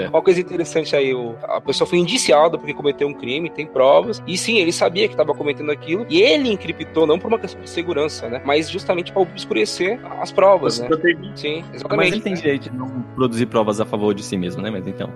[0.00, 0.08] é.
[0.08, 1.12] uma coisa interessante aí,
[1.42, 5.14] a pessoa foi indiciada porque cometeu um crime, tem provas, e sim, ele sabia que
[5.14, 8.40] estava cometendo aquilo, e ele encriptou não por uma questão de segurança, né?
[8.44, 10.88] Mas justamente para obscurecer as provas, né?
[11.34, 11.81] Sim, exatamente.
[11.90, 14.70] Mas ele tem direito de não produzir provas a favor de si mesmo, né?
[14.70, 15.10] Mas então.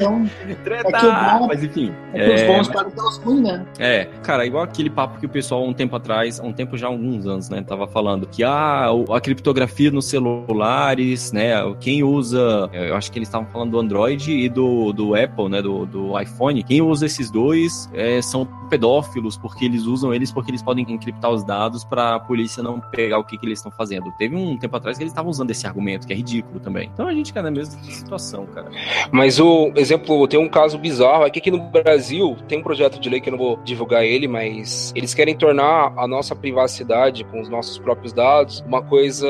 [0.00, 0.28] Não,
[0.64, 0.88] Treta!
[0.88, 1.92] É que bom- Mas enfim.
[2.14, 3.66] é que os é, pagam pelos ruins, né?
[3.78, 7.26] É, cara, igual aquele papo que o pessoal um tempo atrás, um tempo já alguns
[7.26, 13.10] anos, né, tava falando que ah, a criptografia nos celulares, né, quem usa, eu acho
[13.12, 16.80] que eles estavam falando do Android e do, do Apple, né, do, do iPhone, quem
[16.82, 21.44] usa esses dois é, são pedófilos, porque eles usam eles porque eles podem encriptar os
[21.44, 24.10] dados pra a polícia não pegar o que, que eles estão fazendo.
[24.18, 26.90] Teve um tempo atrás que eles estavam usando esse argumento, que é ridículo também.
[26.92, 28.70] Então a gente cai na mesma situação, cara.
[29.10, 32.98] Mas o exemplo, tem um caso bizarro, é que aqui no Brasil tem um projeto
[32.98, 37.24] de lei que eu não vou divulgar ele, mas eles querem tornar a nossa privacidade
[37.24, 39.28] com os nossos próprios dados uma coisa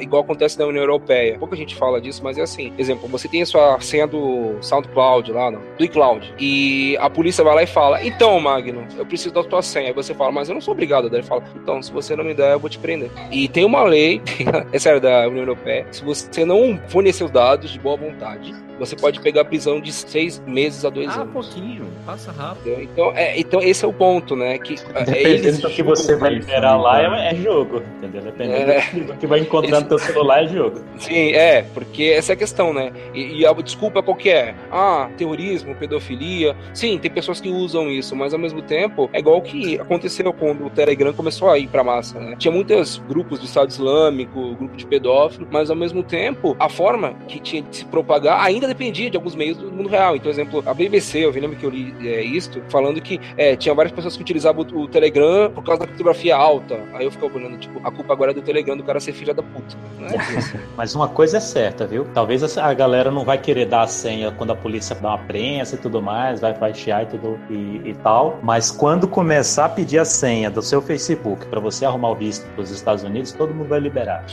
[0.00, 1.38] igual acontece na União Europeia.
[1.38, 2.72] Pouca gente fala disso, mas é assim.
[2.78, 7.44] Exemplo, você tem a sua senha do SoundCloud lá, não, do iCloud, e a polícia
[7.44, 9.88] vai lá e fala: "Então, Magno, eu preciso da tua senha".
[9.88, 11.08] Aí você fala: "Mas eu não sou obrigado".
[11.08, 13.10] Daí ele fala: "Então, se você não me der, eu vou te prender".
[13.30, 14.20] E tem uma lei,
[14.72, 18.96] é sério, da União Europeia, se você não fornecer os dados de boa vontade, você
[18.96, 21.32] pode pegar prisão de seis meses a dois Ah, anos.
[21.32, 22.80] pouquinho, passa rápido.
[22.80, 24.58] Então, é, então, esse é o ponto, né?
[24.58, 28.22] Que é, Dependendo eles do que você vai liberar né, lá, é, é jogo, entendeu?
[28.22, 28.80] Dependendo É.
[28.80, 30.80] do que vai encontrar no teu celular, é jogo.
[30.98, 32.90] Sim, é, porque essa é a questão, né?
[33.14, 34.54] E, e a desculpa qual que é?
[34.72, 36.56] Ah, terrorismo, pedofilia.
[36.72, 40.32] Sim, tem pessoas que usam isso, mas ao mesmo tempo é igual o que aconteceu
[40.32, 42.34] quando o Telegram começou a ir pra massa, né?
[42.38, 47.14] Tinha muitos grupos do Estado Islâmico, grupo de pedófilo, mas ao mesmo tempo a forma
[47.28, 50.16] que tinha de se propagar ainda dependia de alguns meios do mundo real.
[50.16, 53.74] Então, exemplo, a BBC, eu lembro que eu li é, isto, falando que é, tinha
[53.74, 56.80] várias pessoas que utilizavam o, o Telegram por causa da criptografia alta.
[56.94, 59.34] Aí eu ficava olhando, tipo, a culpa agora é do Telegram do cara ser filha
[59.34, 59.76] da puta.
[60.00, 60.60] É.
[60.76, 62.06] Mas uma coisa é certa, viu?
[62.14, 65.74] Talvez a galera não vai querer dar a senha quando a polícia dá uma prensa
[65.74, 68.38] e tudo mais, vai, vai chiar e tudo e, e tal.
[68.42, 72.46] Mas quando começar a pedir a senha do seu Facebook pra você arrumar o visto
[72.54, 74.24] pros Estados Unidos, todo mundo vai liberar.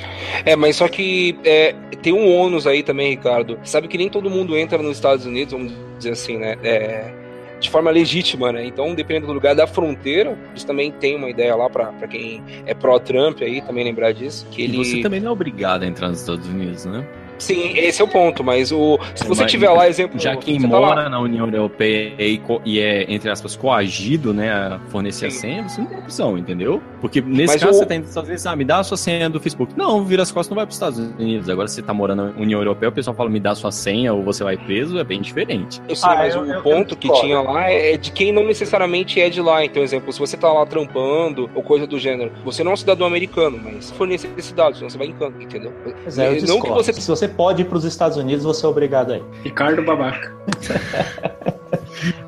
[0.45, 3.59] É, mas só que é, tem um ônus aí também, Ricardo.
[3.63, 6.57] Sabe que nem todo mundo entra nos Estados Unidos, vamos dizer assim, né?
[6.63, 7.11] É,
[7.59, 8.65] de forma legítima, né?
[8.65, 12.43] Então, dependendo do lugar da fronteira, eles também têm uma ideia lá pra pra quem
[12.65, 14.45] é pró-Trump aí, também lembrar disso.
[14.51, 14.77] Que E ele...
[14.77, 17.05] você também não é obrigado a entrar nos Estados Unidos, né?
[17.37, 20.19] Sim, esse é o ponto, mas o se você Mas- tiver lá, exemplo.
[20.19, 24.51] Já quem tá lá- mora na União Europeia e, e é, entre aspas, coagido, né,
[24.51, 25.37] a fornecer a Sim.
[25.39, 26.81] senha, você não tem opção, entendeu?
[27.01, 29.29] Porque nesse Mas caso o- você tem às vezes, ah, me dá a sua senha
[29.29, 29.73] do Facebook.
[29.77, 31.49] Não, vira as costas, não vai para os Estados Unidos.
[31.49, 33.71] Agora, se você tá morando na União Europeia, o pessoal fala, me dá a sua
[33.71, 35.79] senha ou você vai preso, é bem diferente.
[35.87, 37.21] Eu sei, Ah, mas eu- o eu- eu ponto que discordo.
[37.27, 39.63] tinha lá é de quem não necessariamente é de lá.
[39.63, 42.77] Então, exemplo, se você tá lá trampando ou coisa do gênero, você não é um
[42.77, 45.71] cidadão americano, mas fornecer esse dado, senão você vai em canto, entendeu?
[46.03, 46.75] Pois é, eu não que discordo.
[46.83, 49.23] você Se você pode ir pros Estados Unidos, você é obrigado aí.
[49.43, 50.33] Ricardo Babaca.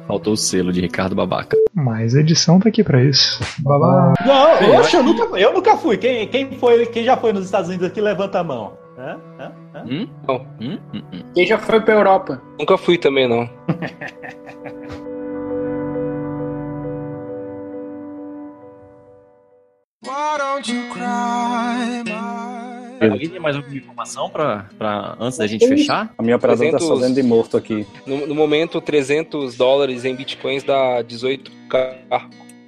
[0.07, 1.55] Faltou o selo de Ricardo Babaca.
[1.73, 3.39] Mas a edição tá aqui pra isso.
[3.59, 4.13] Babá.
[4.25, 5.97] Não, Sim, eu oxe, eu, nunca, eu nunca fui.
[5.97, 8.73] Quem, quem, foi, quem já foi nos Estados Unidos aqui, levanta a mão.
[8.97, 9.17] Hã?
[9.39, 9.51] Hã?
[9.75, 9.83] Hã?
[9.87, 10.07] Hum?
[10.27, 10.35] Não.
[10.59, 10.79] Hum?
[10.93, 11.23] Hum, hum.
[11.35, 12.41] Quem já foi pra Europa?
[12.57, 13.47] Nunca fui também, não.
[23.01, 26.13] Alguém tem mais alguma informação pra, pra, antes da gente fechar?
[26.17, 27.85] A minha tá 300 fazendo de morto aqui.
[28.05, 31.97] No, no momento, 300 dólares em bitcoins dá 18k.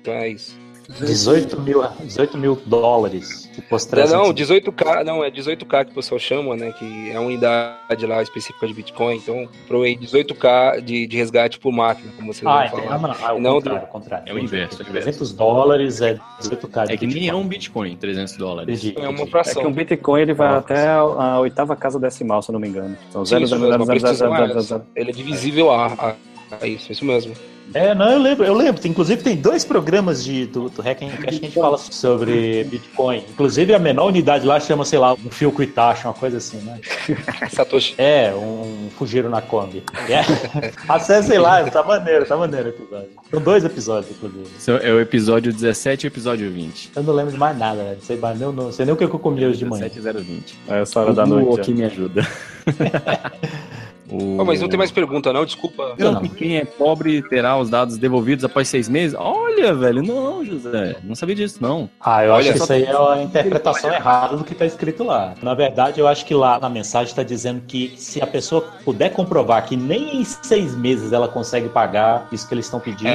[0.01, 0.57] Então é isso.
[0.99, 3.49] 18 mil, 18 mil dólares.
[3.53, 6.71] Tipo, os Não, 300 não, 18k, não, é 18k que o pessoal chama, né?
[6.77, 9.15] Que é a unidade lá específica de Bitcoin.
[9.17, 12.83] Então, provei 18k de, de resgate por máquina, como vocês Ah, vão entendi.
[12.83, 12.95] falar.
[12.95, 14.29] Ah, não, ah, o Não, contrário, o contrário.
[14.29, 15.05] É o inverso, é o inverso.
[15.07, 17.41] 300 dólares é 18k de É que nem é Bitcoin.
[17.41, 18.83] um Bitcoin, 300 dólares.
[18.83, 19.21] Entendi, É uma entendi.
[19.21, 19.63] É que fração.
[19.67, 22.97] um Bitcoin ele vai Ah, até a, oitava casa decimal, se eu não me engano.
[23.09, 24.67] Então, Sim, zero, isso zero, mesmo, zero, a zero, precisão zero, é zero, essa.
[24.67, 24.83] zero.
[24.95, 26.15] Ele é divisível a, a,
[26.61, 27.33] a isso, isso mesmo.
[27.73, 28.85] É, não, eu lembro, eu lembro.
[28.87, 32.63] Inclusive tem dois programas de, do, do Hack and Cash que a gente fala sobre
[32.65, 33.23] Bitcoin.
[33.29, 36.79] Inclusive a menor unidade lá chama, sei lá, um fio Itachi, uma coisa assim, né?
[37.51, 37.95] Satoshi.
[37.97, 39.83] É, um Fugiro na Kombi.
[40.09, 40.21] É.
[40.87, 43.09] Acessem lá, tá maneiro, tá maneiro o episódio.
[43.29, 44.49] São dois episódios, inclusive.
[44.83, 46.91] É o episódio 17 e o episódio 20.
[46.95, 47.93] Eu não lembro de mais nada, né?
[47.95, 49.87] Não sei, mais, não, não sei nem o que eu comi hoje de manhã.
[49.87, 50.59] 17 e 020.
[50.67, 51.61] É essa hora da O noite.
[51.61, 52.27] aqui me ajuda.
[54.11, 55.45] O- Oh, mas não tem mais pergunta, não?
[55.45, 55.95] Desculpa.
[55.97, 56.21] Não, Não.
[56.21, 59.15] que quem é pobre terá os dados devolvidos após seis meses?
[59.17, 60.97] Olha, velho, não, José.
[61.03, 61.89] Não sabia disso, não.
[61.99, 65.03] Ah, eu Olha, acho que isso aí é uma interpretação errada do que está escrito
[65.03, 65.33] lá.
[65.41, 69.09] Na verdade, eu acho que lá na mensagem está dizendo que se a pessoa puder
[69.11, 73.09] comprovar que nem em seis meses ela consegue pagar isso que eles estão pedindo,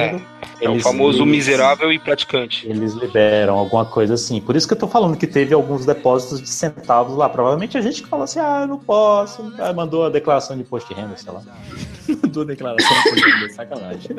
[0.59, 2.67] É o eles- famoso eles- miserável e praticante.
[2.67, 4.41] Eles liberam alguma coisa assim.
[4.41, 7.29] Por isso que eu tô falando que teve alguns depósitos de centavos lá.
[7.29, 9.53] Provavelmente a gente que falou assim: ah, eu não posso.
[9.59, 11.41] Aí mandou a declaração de imposto de renda, sei lá.
[12.23, 14.11] Mandou declaração de sacanagem.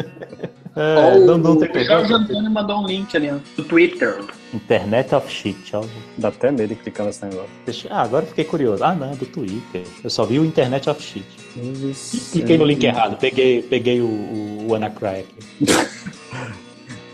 [0.77, 2.25] É, Ó, não, não o tem Jorge como.
[2.25, 4.21] Antônio mandou um link ali, do Twitter.
[4.55, 5.75] Internet of Shit.
[5.75, 5.83] ó.
[6.17, 7.49] Dá até medo de clicar nesse negócio.
[7.65, 8.85] Deixa- Ah, agora eu fiquei curioso.
[8.85, 9.83] Ah, não, é do Twitter.
[10.05, 11.25] Eu só vi o Internet of Shit.
[12.33, 13.17] Cliquei no link errado.
[13.19, 15.35] Peguei, peguei o, o, o Anacry aqui.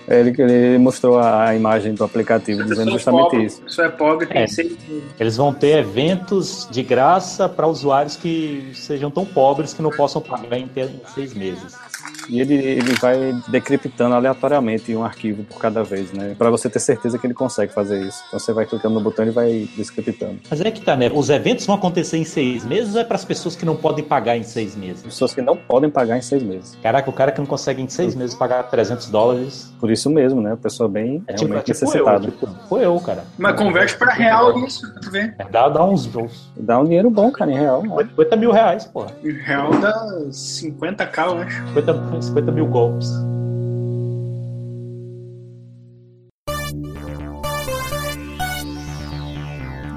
[0.07, 3.63] É, Ele, ele mostrou a, imagem do aplicativo dizendo Pessoa justamente pobre, isso.
[3.63, 4.47] Pessoa é pobre, tem É.
[4.47, 4.77] seis
[5.19, 10.21] Eles vão ter eventos de graça para usuários que sejam tão pobres que não possam
[10.21, 11.75] pagar em, em seis meses.
[12.29, 16.35] E ele, ele vai decriptando aleatoriamente um arquivo por cada vez, né?
[16.37, 18.23] Pra você ter certeza que ele consegue fazer isso.
[18.29, 20.39] Então você vai clicando no botão e vai descriptando.
[20.51, 21.11] Mas é que tá, né?
[21.13, 24.05] Os eventos vão acontecer em seis meses ou é para as pessoas que não podem
[24.05, 25.03] pagar em seis meses?
[25.03, 26.77] Pessoas que não podem pagar em seis meses.
[26.83, 30.41] Caraca, o cara que não consegue em seis meses pagar 300 dólares Por isso mesmo,
[30.41, 30.57] né?
[30.61, 32.31] Pessoa bem é tipo, é realmente tipo eu, necessitada.
[32.31, 33.25] tipo, foi eu, cara.
[33.39, 35.35] Mas converte pra real isso, tu ver.
[35.39, 37.83] É, Dá, dá uns, uns Dá um dinheiro bom, cara, em real.
[37.83, 38.05] né?
[38.11, 39.09] 50 mil reais, porra.
[39.23, 39.93] Em real dá
[40.31, 41.67] 50k, eu acho.
[41.69, 43.11] 50, 50 mil golpes.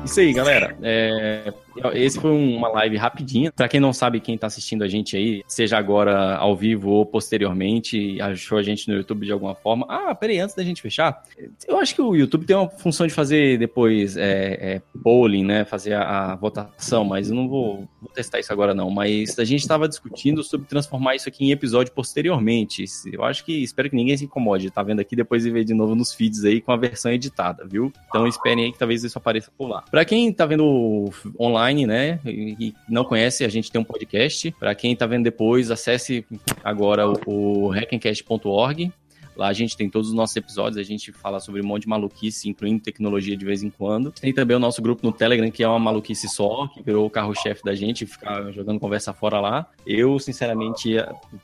[0.05, 0.75] Isso aí, galera.
[0.81, 1.53] É,
[1.93, 3.51] esse foi uma live rapidinha.
[3.51, 7.05] Pra quem não sabe, quem tá assistindo a gente aí, seja agora ao vivo ou
[7.05, 9.85] posteriormente, achou a gente no YouTube de alguma forma.
[9.89, 11.21] Ah, peraí, antes da gente fechar,
[11.67, 15.65] eu acho que o YouTube tem uma função de fazer depois é, é, polling, né?
[15.65, 18.89] Fazer a, a votação, mas eu não vou, vou testar isso agora, não.
[18.89, 22.85] Mas a gente estava discutindo sobre transformar isso aqui em episódio posteriormente.
[23.11, 24.71] Eu acho que espero que ninguém se incomode.
[24.71, 27.65] Tá vendo aqui depois e ver de novo nos feeds aí com a versão editada,
[27.65, 27.91] viu?
[28.07, 29.83] Então esperem aí que talvez isso apareça por lá.
[29.89, 31.09] Pra quem tá vendo
[31.39, 34.51] online, né, e e não conhece, a gente tem um podcast.
[34.59, 36.25] Pra quem tá vendo depois, acesse
[36.63, 38.91] agora o, o hackencast.org.
[39.37, 41.89] Lá a gente tem todos os nossos episódios, a gente fala sobre um monte de
[41.89, 44.11] maluquice, incluindo tecnologia de vez em quando.
[44.11, 47.09] Tem também o nosso grupo no Telegram, que é uma maluquice só, que virou o
[47.09, 49.67] carro-chefe da gente, ficar jogando conversa fora lá.
[49.85, 50.95] Eu, sinceramente,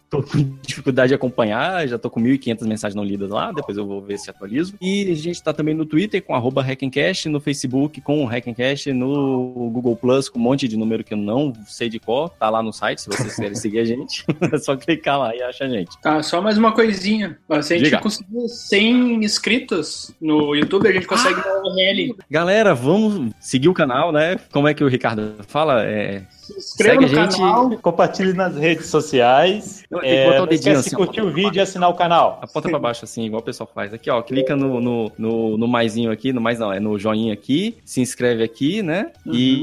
[0.10, 3.86] tô com dificuldade de acompanhar, já tô com 1.500 mensagens não lidas lá, depois eu
[3.86, 4.74] vou ver se atualizo.
[4.82, 8.92] E a gente tá também no Twitter com arroba Hackencast, no Facebook com o Hackencast,
[8.92, 12.50] no Google Plus com um monte de número que eu não sei de qual, tá
[12.50, 15.66] lá no site, se vocês quiserem seguir a gente, é só clicar lá e acha
[15.66, 16.00] a gente.
[16.02, 17.38] Tá, só mais uma coisinha.
[17.50, 18.02] A gente Diga.
[18.02, 22.16] conseguir 100 inscritos no YouTube, a gente consegue uma URL.
[22.30, 24.38] Galera, vamos seguir o canal, né?
[24.52, 25.84] Como é que o Ricardo fala?
[25.84, 26.24] É...
[26.44, 27.38] Se inscreva Segue no a gente.
[27.38, 27.78] canal.
[27.78, 29.84] Compartilhe nas redes sociais.
[29.90, 31.60] Não, tem que É, botar o não dedinho esquece de assim, curtir o vídeo e
[31.62, 32.40] assinar o canal.
[32.42, 33.94] Aponta pra baixo assim, igual o pessoal faz.
[33.94, 37.34] Aqui, ó, clica no, no, no, no maisinho aqui, no mais não, é no joinha
[37.34, 39.12] aqui, se inscreve aqui, né?
[39.26, 39.62] E,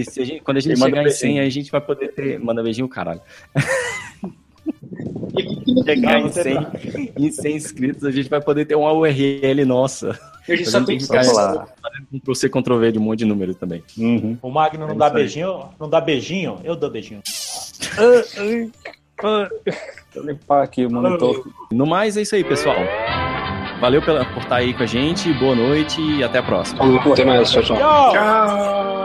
[0.00, 1.20] e se a gente- quando a gente E manda chegar em beijinho.
[1.34, 2.40] 100, aí a gente vai poder ter...
[2.40, 3.20] Manda beijinho, caralho.
[5.36, 10.18] E Chegar em 100, em 100 inscritos, a gente vai poder ter uma URL nossa.
[10.48, 11.68] A gente A só tem que ficar ficar lá.
[12.12, 13.82] Ctrl C, Ctrl V de um monte de número também.
[13.96, 14.36] Uhum.
[14.42, 15.68] O Magno não É dá beijinho?
[15.78, 16.58] Não dá beijinho?
[16.64, 17.22] Eu dou beijinho.
[17.96, 19.50] Deixa
[20.14, 21.46] eu limpar aqui o monitor.
[21.70, 22.76] No mais, é isso aí, pessoal.
[23.80, 26.80] Valeu pela, por estar aí com a gente, boa noite e até a próxima.
[27.12, 27.76] Até mais, tchau, tchau.
[27.76, 28.99] Tchau!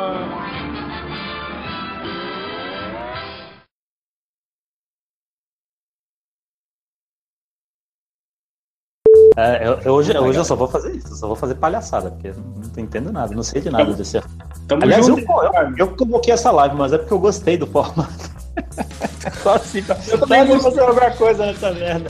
[9.37, 12.09] É, eu, eu hoje, hoje eu só vou fazer isso, eu só vou fazer palhaçada,
[12.09, 14.21] porque eu não tô entendendo nada, não sei de nada desse.
[14.67, 15.31] Tamo Aliás, eu, junto.
[15.31, 18.31] eu, eu convoquei essa live, mas é porque eu gostei do formato.
[19.43, 20.71] Só assim, pra, Eu também gostei.
[20.71, 22.09] fazer alguma coisa nessa merda.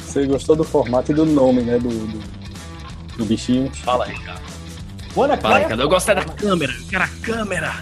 [0.00, 1.78] Você gostou do formato e do nome, né?
[1.78, 2.18] Do, do,
[3.18, 3.70] do bichinho.
[3.84, 4.40] Fala aí, cara.
[5.16, 5.70] Wanna Fala aí, cry?
[5.70, 5.82] cara.
[5.82, 7.74] Eu gosto é da câmera, eu quero a câmera.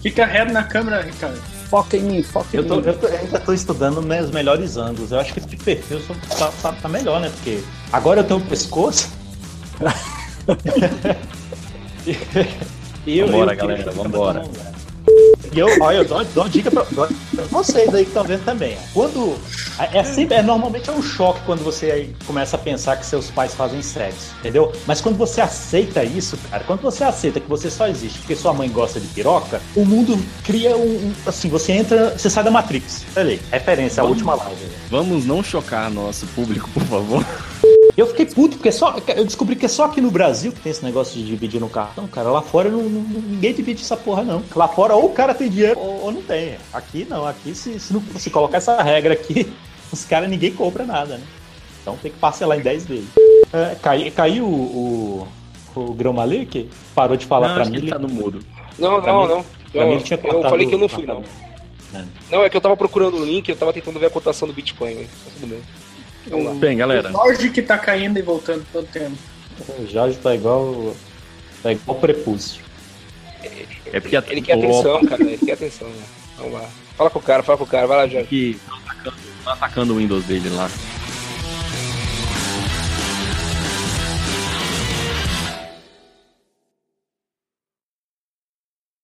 [0.00, 1.40] Fica reto na câmera, Ricardo.
[1.68, 2.82] Foca em mim, foca em Eu, tô, mim.
[2.86, 5.10] eu, tô- eu ainda tô estudando meus melhores ângulos.
[5.12, 7.30] Eu acho que esse perfil só- tá, tá- tá melhor, né?
[7.34, 7.60] Porque
[7.92, 9.08] agora eu tenho o pescoço.
[13.06, 14.42] e eu, Vambora, eu- galera, vambora.
[15.52, 17.08] E eu, olha, eu dou, dou uma dica pra, pra
[17.50, 18.76] vocês aí que estão vendo também.
[18.92, 19.36] Quando.
[19.92, 23.30] É sempre, é, normalmente é um choque quando você aí começa a pensar que seus
[23.30, 24.72] pais fazem sexo, entendeu?
[24.86, 28.54] Mas quando você aceita isso, cara, quando você aceita que você só existe porque sua
[28.54, 31.12] mãe gosta de piroca, o mundo cria um.
[31.26, 32.10] assim, você entra.
[32.16, 33.04] Você sai da Matrix.
[33.16, 34.66] Olha aí, referência, a última live.
[34.90, 37.24] Vamos não chocar nosso público, por favor.
[37.96, 40.70] Eu fiquei puto, porque só, eu descobri que é só aqui no Brasil que tem
[40.70, 42.30] esse negócio de dividir no cartão, cara.
[42.30, 44.42] Lá fora não, não- ninguém divide essa porra, não.
[44.54, 46.56] Lá fora ou o cara tem dinheiro ou, ou não tem.
[46.74, 49.50] Aqui não, aqui se, se não se colocar essa regra aqui,
[49.90, 51.24] os caras ninguém compra nada, né?
[51.80, 53.08] Então tem que parcelar em 10 vezes.
[53.52, 55.26] É, cai- caiu o,
[55.74, 56.68] o, o Grão Malik?
[56.94, 57.78] Parou de falar Não, pra acho mim.
[57.78, 58.40] que ele tá no mudo.
[58.78, 59.44] Não, Pra não, mim- não.
[59.72, 61.22] pra mim tinha eu falei que eu não fui, não.
[61.94, 62.04] É.
[62.30, 64.52] Não, é que eu tava procurando o link, eu tava tentando ver a cotação do
[64.52, 65.60] Bitcoin, mas tá tudo bem.
[66.28, 66.54] Vamos lá.
[66.54, 67.08] Bem, galera.
[67.08, 69.16] O Jorge que tá caindo e voltando todo tempo.
[69.78, 70.94] O Jorge tá igual.
[71.62, 72.62] Tá igual prepúcio.
[73.92, 75.88] É porque Ele quer atenção, cara, ele quer atenção.
[75.88, 76.02] né?
[76.36, 76.68] Vamos lá.
[76.96, 78.26] Fala com o cara, fala com o cara, vai lá, Jorge.
[78.26, 80.68] que tá atacando, tá atacando o Windows dele lá.